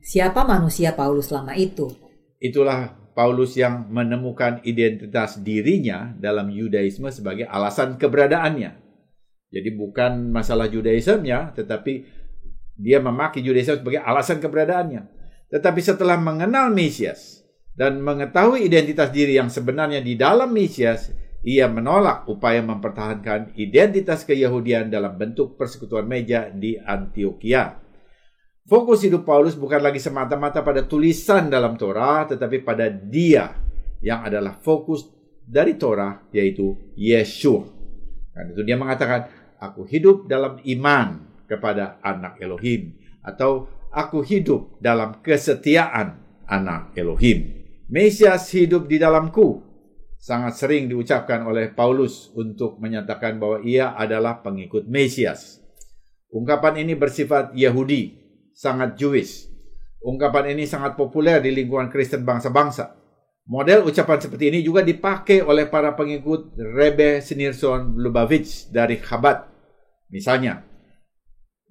Siapa 0.03 0.43
manusia 0.43 0.91
Paulus 0.93 1.31
lama 1.31 1.55
itu? 1.55 1.89
Itulah 2.37 3.02
Paulus 3.13 3.53
yang 3.53 3.87
menemukan 3.93 4.59
identitas 4.65 5.37
dirinya 5.37 6.13
dalam 6.17 6.49
Yudaisme 6.49 7.13
sebagai 7.13 7.45
alasan 7.45 8.01
keberadaannya. 8.01 8.81
Jadi 9.53 9.69
bukan 9.77 10.33
masalah 10.33 10.65
Judaismenya, 10.65 11.53
tetapi 11.53 12.09
dia 12.73 12.97
memakai 12.97 13.45
Judaism 13.45 13.77
sebagai 13.77 14.01
alasan 14.01 14.41
keberadaannya. 14.41 15.05
Tetapi 15.53 15.79
setelah 15.85 16.17
mengenal 16.17 16.73
Mesias 16.73 17.45
dan 17.77 18.01
mengetahui 18.01 18.65
identitas 18.65 19.13
diri 19.13 19.37
yang 19.37 19.53
sebenarnya 19.53 20.01
di 20.01 20.17
dalam 20.17 20.49
Mesias, 20.49 21.13
ia 21.45 21.69
menolak 21.69 22.25
upaya 22.25 22.65
mempertahankan 22.65 23.53
identitas 23.59 24.25
keyahudian 24.25 24.89
dalam 24.89 25.19
bentuk 25.19 25.59
persekutuan 25.59 26.09
meja 26.09 26.49
di 26.49 26.79
Antioquia. 26.79 27.82
Fokus 28.63 29.03
hidup 29.03 29.27
Paulus 29.27 29.59
bukan 29.59 29.83
lagi 29.83 29.99
semata-mata 29.99 30.63
pada 30.63 30.87
tulisan 30.87 31.51
dalam 31.51 31.75
Torah, 31.75 32.23
tetapi 32.23 32.63
pada 32.63 32.87
dia 32.87 33.59
yang 33.99 34.23
adalah 34.23 34.55
fokus 34.55 35.03
dari 35.43 35.75
Torah, 35.75 36.23
yaitu 36.31 36.95
Yeshua. 36.95 37.67
Dan 38.31 38.55
itu 38.55 38.63
dia 38.63 38.79
mengatakan, 38.79 39.27
aku 39.59 39.83
hidup 39.83 40.31
dalam 40.31 40.63
iman 40.63 41.27
kepada 41.43 41.99
anak 41.99 42.39
Elohim 42.39 42.95
atau 43.19 43.67
aku 43.91 44.23
hidup 44.23 44.79
dalam 44.79 45.19
kesetiaan 45.19 46.23
anak 46.47 46.95
Elohim. 46.95 47.67
Mesias 47.91 48.47
hidup 48.55 48.87
di 48.87 48.95
dalamku 48.95 49.59
sangat 50.15 50.55
sering 50.55 50.87
diucapkan 50.87 51.43
oleh 51.43 51.67
Paulus 51.75 52.31
untuk 52.31 52.79
menyatakan 52.79 53.35
bahwa 53.43 53.59
ia 53.59 53.91
adalah 53.91 54.39
pengikut 54.39 54.87
Mesias. 54.87 55.59
Ungkapan 56.31 56.79
ini 56.79 56.95
bersifat 56.95 57.51
Yahudi, 57.53 58.22
sangat 58.53 58.95
Jewish. 58.95 59.49
Ungkapan 60.03 60.53
ini 60.53 60.69
sangat 60.69 60.95
populer 60.95 61.43
di 61.43 61.51
lingkungan 61.51 61.89
Kristen 61.89 62.23
bangsa-bangsa. 62.23 62.95
Model 63.43 63.83
ucapan 63.83 64.19
seperti 64.23 64.53
ini 64.53 64.59
juga 64.63 64.85
dipakai 64.85 65.43
oleh 65.43 65.67
para 65.67 65.91
pengikut 65.97 66.55
Rebe 66.55 67.19
Sinirson 67.19 67.99
Lubavitch 67.99 68.71
dari 68.71 69.03
Chabad. 69.03 69.51
Misalnya, 70.07 70.63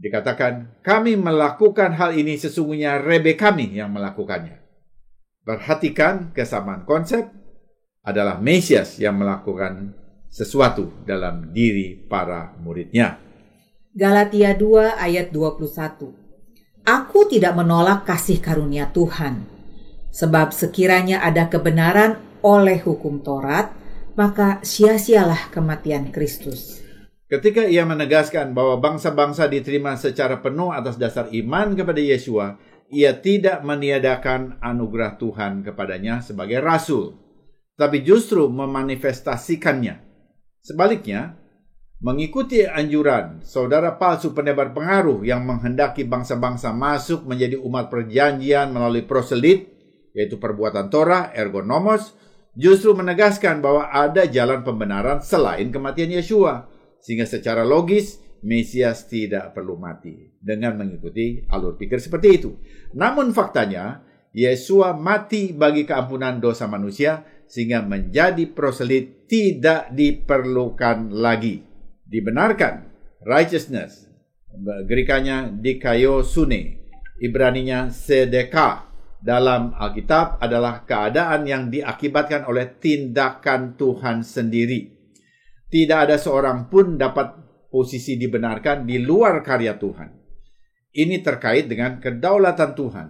Dikatakan, 0.03 0.83
kami 0.83 1.15
melakukan 1.15 1.95
hal 1.95 2.19
ini 2.19 2.35
sesungguhnya 2.35 2.99
rebe 2.99 3.39
kami 3.39 3.79
yang 3.79 3.95
melakukannya. 3.95 4.59
Perhatikan 5.47 6.35
kesamaan 6.35 6.83
konsep 6.83 7.31
adalah 8.03 8.43
Mesias 8.43 8.99
yang 8.99 9.15
melakukan 9.15 9.95
sesuatu 10.27 10.91
dalam 11.07 11.55
diri 11.55 11.95
para 11.95 12.51
muridnya. 12.59 13.23
Galatia 13.95 14.59
2 14.59 14.99
ayat 14.99 15.31
21 15.31 16.22
Aku 16.83 17.31
tidak 17.31 17.55
menolak 17.55 18.03
kasih 18.03 18.43
karunia 18.43 18.91
Tuhan, 18.91 19.47
sebab 20.11 20.51
sekiranya 20.51 21.23
ada 21.23 21.47
kebenaran 21.47 22.19
oleh 22.43 22.83
hukum 22.83 23.23
Taurat, 23.23 23.71
maka 24.19 24.59
sia-sialah 24.67 25.55
kematian 25.55 26.11
Kristus. 26.11 26.83
Ketika 27.31 27.71
ia 27.71 27.87
menegaskan 27.87 28.51
bahwa 28.51 28.83
bangsa-bangsa 28.83 29.47
diterima 29.47 29.95
secara 29.95 30.43
penuh 30.43 30.75
atas 30.75 30.99
dasar 30.99 31.31
iman 31.31 31.79
kepada 31.79 32.03
Yesua, 32.03 32.59
ia 32.91 33.15
tidak 33.15 33.63
meniadakan 33.63 34.59
anugerah 34.59 35.17
Tuhan 35.23 35.63
kepadanya 35.63 36.19
sebagai 36.19 36.59
rasul, 36.59 37.15
tapi 37.79 38.03
justru 38.03 38.51
memanifestasikannya. 38.51 40.03
Sebaliknya, 40.67 41.39
Mengikuti 42.03 42.67
anjuran 42.67 43.47
saudara 43.47 43.95
palsu 43.95 44.35
penebar 44.35 44.75
pengaruh 44.75 45.23
yang 45.23 45.47
menghendaki 45.47 46.03
bangsa-bangsa 46.03 46.75
masuk 46.75 47.23
menjadi 47.31 47.55
umat 47.63 47.95
perjanjian 47.95 48.75
melalui 48.75 49.07
proselit, 49.07 49.71
yaitu 50.11 50.35
perbuatan 50.35 50.91
Torah, 50.91 51.31
ergonomos, 51.31 52.11
justru 52.59 52.91
menegaskan 52.99 53.63
bahwa 53.63 53.87
ada 53.87 54.27
jalan 54.27 54.67
pembenaran 54.67 55.23
selain 55.23 55.71
kematian 55.71 56.11
Yesua. 56.11 56.67
Sehingga 56.99 57.23
secara 57.23 57.63
logis, 57.63 58.19
Mesias 58.43 59.07
tidak 59.07 59.55
perlu 59.55 59.79
mati 59.79 60.35
dengan 60.43 60.83
mengikuti 60.83 61.47
alur 61.55 61.79
pikir 61.79 62.03
seperti 62.03 62.29
itu. 62.35 62.59
Namun 62.99 63.31
faktanya, 63.31 64.03
Yesua 64.35 64.91
mati 64.91 65.55
bagi 65.55 65.87
keampunan 65.87 66.43
dosa 66.43 66.67
manusia 66.67 67.23
sehingga 67.47 67.79
menjadi 67.87 68.43
proselit 68.51 69.31
tidak 69.31 69.95
diperlukan 69.95 71.15
lagi 71.15 71.71
dibenarkan 72.13 72.93
righteousness 73.25 74.13
Gerikanya 74.85 75.49
dikayo 75.49 76.21
sune 76.21 76.85
Ibraninya 77.23 77.89
sedekah 77.89 78.93
dalam 79.23 79.71
Alkitab 79.79 80.43
adalah 80.43 80.83
keadaan 80.83 81.47
yang 81.47 81.71
diakibatkan 81.71 82.43
oleh 82.51 82.75
tindakan 82.83 83.79
Tuhan 83.79 84.27
sendiri. 84.27 84.91
Tidak 85.71 85.99
ada 86.11 86.19
seorang 86.19 86.67
pun 86.67 86.99
dapat 86.99 87.39
posisi 87.71 88.19
dibenarkan 88.19 88.83
di 88.83 88.99
luar 88.99 89.39
karya 89.47 89.79
Tuhan. 89.79 90.11
Ini 90.93 91.23
terkait 91.23 91.71
dengan 91.71 92.03
kedaulatan 92.03 92.75
Tuhan. 92.75 93.09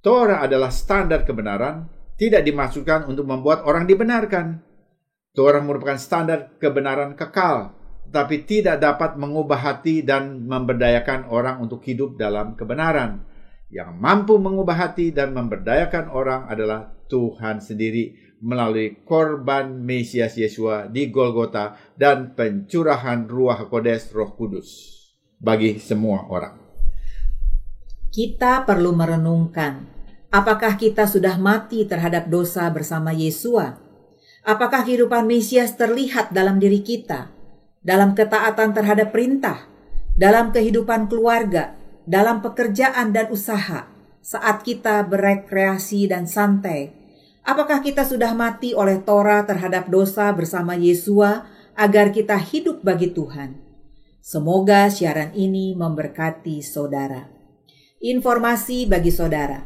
Torah 0.00 0.40
adalah 0.40 0.70
standar 0.70 1.26
kebenaran, 1.26 1.90
tidak 2.16 2.46
dimasukkan 2.46 3.10
untuk 3.10 3.26
membuat 3.26 3.66
orang 3.66 3.84
dibenarkan. 3.84 4.62
Torah 5.34 5.60
merupakan 5.60 5.98
standar 5.98 6.54
kebenaran 6.62 7.18
kekal, 7.18 7.74
tapi 8.10 8.44
tidak 8.44 8.80
dapat 8.80 9.16
mengubah 9.20 9.60
hati 9.60 10.04
dan 10.04 10.44
memberdayakan 10.44 11.28
orang 11.28 11.60
untuk 11.60 11.84
hidup 11.84 12.16
dalam 12.20 12.56
kebenaran. 12.56 13.24
Yang 13.72 13.90
mampu 13.98 14.38
mengubah 14.38 14.76
hati 14.88 15.10
dan 15.10 15.34
memberdayakan 15.34 16.12
orang 16.12 16.46
adalah 16.46 16.94
Tuhan 17.10 17.58
sendiri 17.58 18.38
melalui 18.44 19.02
korban 19.02 19.82
Mesias 19.82 20.36
Yesua 20.36 20.86
di 20.86 21.08
Golgota 21.08 21.74
dan 21.96 22.36
pencurahan 22.36 23.24
Ruah 23.26 23.66
Kodes 23.66 24.12
Roh 24.12 24.30
Kudus 24.36 25.00
bagi 25.40 25.80
semua 25.80 26.28
orang. 26.30 26.54
Kita 28.14 28.62
perlu 28.62 28.94
merenungkan, 28.94 29.90
apakah 30.30 30.78
kita 30.78 31.10
sudah 31.10 31.34
mati 31.34 31.82
terhadap 31.82 32.30
dosa 32.30 32.70
bersama 32.70 33.10
Yesua? 33.10 33.74
Apakah 34.46 34.86
kehidupan 34.86 35.26
Mesias 35.26 35.74
terlihat 35.74 36.30
dalam 36.30 36.62
diri 36.62 36.78
kita? 36.84 37.33
Dalam 37.84 38.16
ketaatan 38.16 38.72
terhadap 38.72 39.12
perintah, 39.12 39.68
dalam 40.16 40.50
kehidupan 40.50 41.06
keluarga, 41.06 41.76
dalam 42.08 42.40
pekerjaan 42.40 43.12
dan 43.12 43.28
usaha, 43.28 43.86
saat 44.24 44.64
kita 44.64 45.04
berekreasi 45.04 46.08
dan 46.08 46.24
santai. 46.24 46.96
Apakah 47.44 47.84
kita 47.84 48.08
sudah 48.08 48.32
mati 48.32 48.72
oleh 48.72 49.04
Torah 49.04 49.44
terhadap 49.44 49.92
dosa 49.92 50.32
bersama 50.32 50.80
Yesua 50.80 51.44
agar 51.76 52.08
kita 52.08 52.40
hidup 52.40 52.80
bagi 52.80 53.12
Tuhan? 53.12 53.60
Semoga 54.24 54.88
siaran 54.88 55.36
ini 55.36 55.76
memberkati 55.76 56.64
saudara. 56.64 57.28
Informasi 58.00 58.88
bagi 58.88 59.12
saudara. 59.12 59.60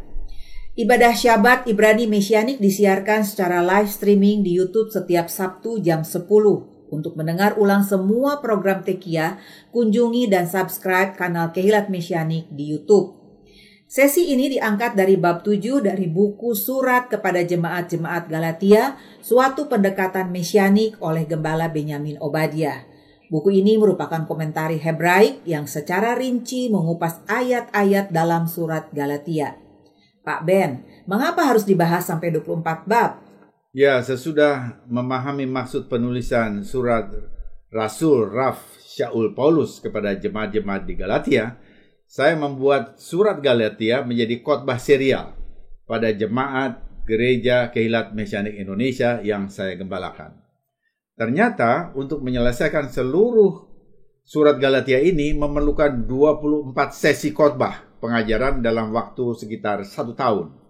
Ibadah 0.74 1.14
Syabat 1.14 1.70
Ibrani 1.70 2.10
Mesianik 2.10 2.58
disiarkan 2.58 3.22
secara 3.22 3.62
live 3.62 3.86
streaming 3.86 4.42
di 4.42 4.58
YouTube 4.58 4.90
setiap 4.90 5.30
Sabtu 5.30 5.78
jam 5.78 6.02
10 6.02 6.77
untuk 6.88 7.14
mendengar 7.14 7.56
ulang 7.60 7.84
semua 7.84 8.40
program 8.42 8.84
Tekia, 8.84 9.40
kunjungi 9.70 10.26
dan 10.28 10.48
subscribe 10.48 11.14
kanal 11.14 11.52
Kehilat 11.52 11.92
Mesianik 11.92 12.48
di 12.52 12.74
YouTube. 12.74 13.18
Sesi 13.88 14.36
ini 14.36 14.52
diangkat 14.52 15.00
dari 15.00 15.16
bab 15.16 15.40
7 15.40 15.80
dari 15.80 16.12
buku 16.12 16.52
Surat 16.52 17.08
kepada 17.08 17.40
Jemaat-Jemaat 17.40 18.28
Galatia, 18.28 19.00
suatu 19.24 19.64
pendekatan 19.64 20.28
mesianik 20.28 21.00
oleh 21.00 21.24
Gembala 21.24 21.72
Benyamin 21.72 22.20
Obadiah. 22.20 22.84
Buku 23.32 23.48
ini 23.48 23.80
merupakan 23.80 24.24
komentari 24.28 24.76
Hebraik 24.76 25.44
yang 25.48 25.64
secara 25.64 26.16
rinci 26.16 26.68
mengupas 26.68 27.24
ayat-ayat 27.28 28.12
dalam 28.12 28.44
surat 28.44 28.88
Galatia. 28.92 29.56
Pak 30.20 30.44
Ben, 30.44 30.84
mengapa 31.08 31.48
harus 31.48 31.64
dibahas 31.64 32.04
sampai 32.04 32.28
24 32.28 32.84
bab? 32.84 33.27
Ya, 33.78 34.02
sesudah 34.02 34.82
memahami 34.90 35.46
maksud 35.46 35.86
penulisan 35.86 36.66
surat 36.66 37.14
Rasul 37.70 38.26
Raf 38.26 38.74
Syaul 38.82 39.38
Paulus 39.38 39.78
kepada 39.78 40.18
jemaat-jemaat 40.18 40.82
di 40.82 40.98
Galatia, 40.98 41.54
saya 42.02 42.34
membuat 42.34 42.98
surat 42.98 43.38
Galatia 43.38 44.02
menjadi 44.02 44.42
khotbah 44.42 44.82
serial 44.82 45.30
pada 45.86 46.10
jemaat 46.10 46.82
Gereja 47.06 47.70
Kehilat 47.70 48.18
Mesianik 48.18 48.58
Indonesia 48.58 49.22
yang 49.22 49.46
saya 49.46 49.78
gembalakan. 49.78 50.34
Ternyata 51.14 51.94
untuk 51.94 52.18
menyelesaikan 52.26 52.90
seluruh 52.90 53.62
surat 54.26 54.58
Galatia 54.58 54.98
ini 54.98 55.38
memerlukan 55.38 56.02
24 56.02 56.74
sesi 56.90 57.30
khotbah 57.30 58.02
pengajaran 58.02 58.58
dalam 58.58 58.90
waktu 58.90 59.38
sekitar 59.38 59.86
satu 59.86 60.18
tahun. 60.18 60.67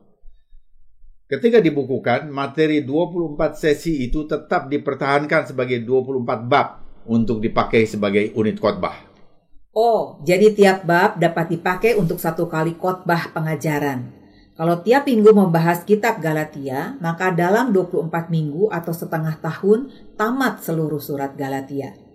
Ketika 1.28 1.60
dibukukan, 1.60 2.32
materi 2.32 2.80
24 2.80 3.52
sesi 3.52 4.00
itu 4.00 4.24
tetap 4.24 4.72
dipertahankan 4.72 5.52
sebagai 5.52 5.84
24 5.84 6.24
bab 6.48 6.80
untuk 7.04 7.44
dipakai 7.44 7.84
sebagai 7.84 8.32
unit 8.32 8.56
khotbah. 8.56 8.96
Oh, 9.76 10.24
jadi 10.24 10.56
tiap 10.56 10.88
bab 10.88 11.20
dapat 11.20 11.52
dipakai 11.52 12.00
untuk 12.00 12.16
satu 12.16 12.48
kali 12.48 12.80
khotbah 12.80 13.28
pengajaran. 13.36 14.08
Kalau 14.56 14.80
tiap 14.80 15.04
minggu 15.04 15.36
membahas 15.36 15.84
kitab 15.84 16.16
Galatia, 16.24 16.96
maka 16.96 17.28
dalam 17.28 17.76
24 17.76 18.32
minggu 18.32 18.72
atau 18.72 18.96
setengah 18.96 19.36
tahun 19.44 19.92
tamat 20.16 20.64
seluruh 20.64 20.98
surat 20.98 21.36
Galatia. 21.36 22.07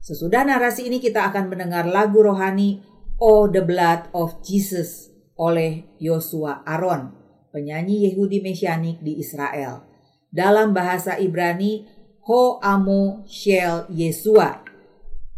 Sesudah 0.01 0.41
narasi 0.41 0.89
ini 0.89 0.97
kita 0.97 1.29
akan 1.29 1.53
mendengar 1.53 1.85
lagu 1.85 2.25
rohani 2.25 2.81
Oh 3.21 3.45
the 3.45 3.61
Blood 3.61 4.09
of 4.17 4.41
Jesus 4.41 5.13
oleh 5.37 5.85
Yosua 6.01 6.65
Aaron, 6.65 7.13
penyanyi 7.53 8.09
Yehudi 8.09 8.41
Mesianik 8.41 9.05
di 9.05 9.21
Israel. 9.21 9.85
Dalam 10.33 10.73
bahasa 10.73 11.21
Ibrani, 11.21 11.85
Ho 12.25 12.57
Amo 12.65 13.21
Shel 13.29 13.85
Yesua 13.93 14.60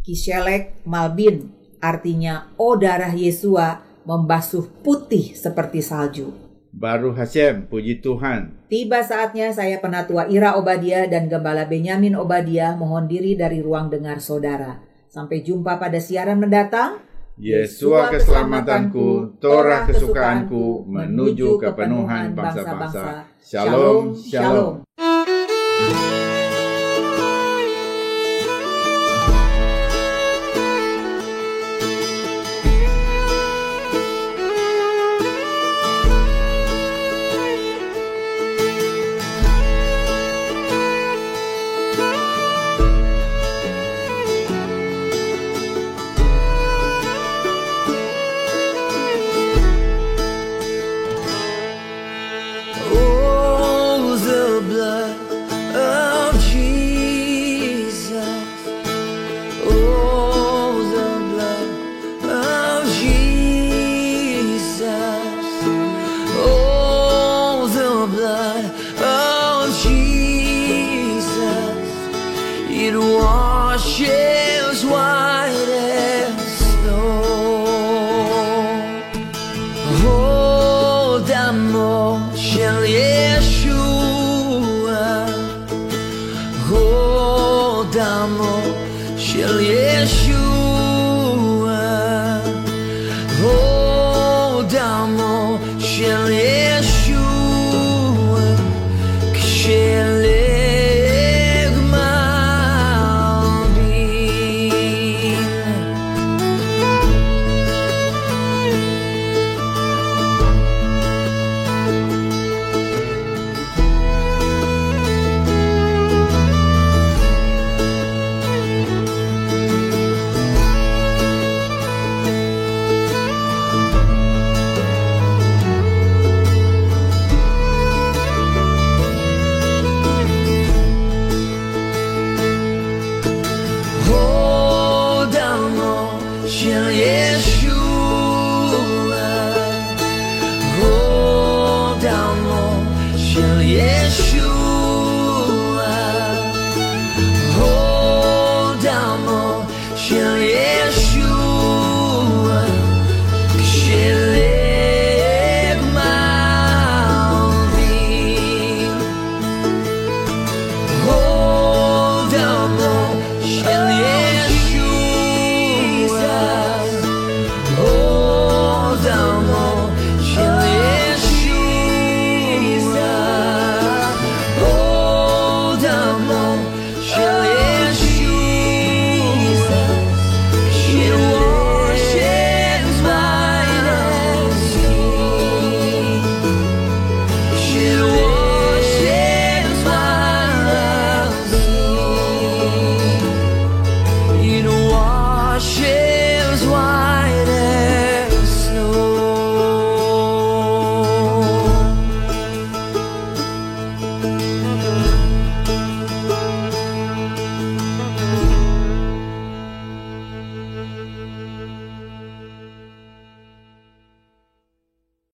Kishelek 0.04 0.84
Malbin, 0.84 1.48
artinya 1.80 2.52
O 2.60 2.76
darah 2.76 3.16
Yesua 3.16 3.80
membasuh 4.04 4.68
putih 4.84 5.32
seperti 5.32 5.80
salju. 5.80 6.28
Baru 6.76 7.16
Hashem, 7.16 7.72
puji 7.72 8.04
Tuhan. 8.04 8.68
Tiba 8.68 9.00
saatnya 9.00 9.48
saya 9.56 9.80
penatua 9.80 10.28
Ira 10.28 10.60
Obadia 10.60 11.08
dan 11.08 11.32
Gembala 11.32 11.64
Benyamin 11.64 12.20
Obadia 12.20 12.76
mohon 12.76 13.08
diri 13.08 13.32
dari 13.32 13.64
ruang 13.64 13.88
dengar 13.88 14.20
saudara. 14.20 14.84
Sampai 15.08 15.40
jumpa 15.40 15.80
pada 15.80 15.96
siaran 15.96 16.36
mendatang. 16.36 17.00
Yesua 17.40 18.12
keselamatanku, 18.12 19.40
Torah 19.40 19.88
kesukaanku, 19.88 20.84
menuju 20.84 21.56
kepenuhan 21.56 22.36
bangsa-bangsa. 22.36 23.24
Shalom, 23.40 24.12
shalom. 24.12 24.84
Oh, 24.84 26.23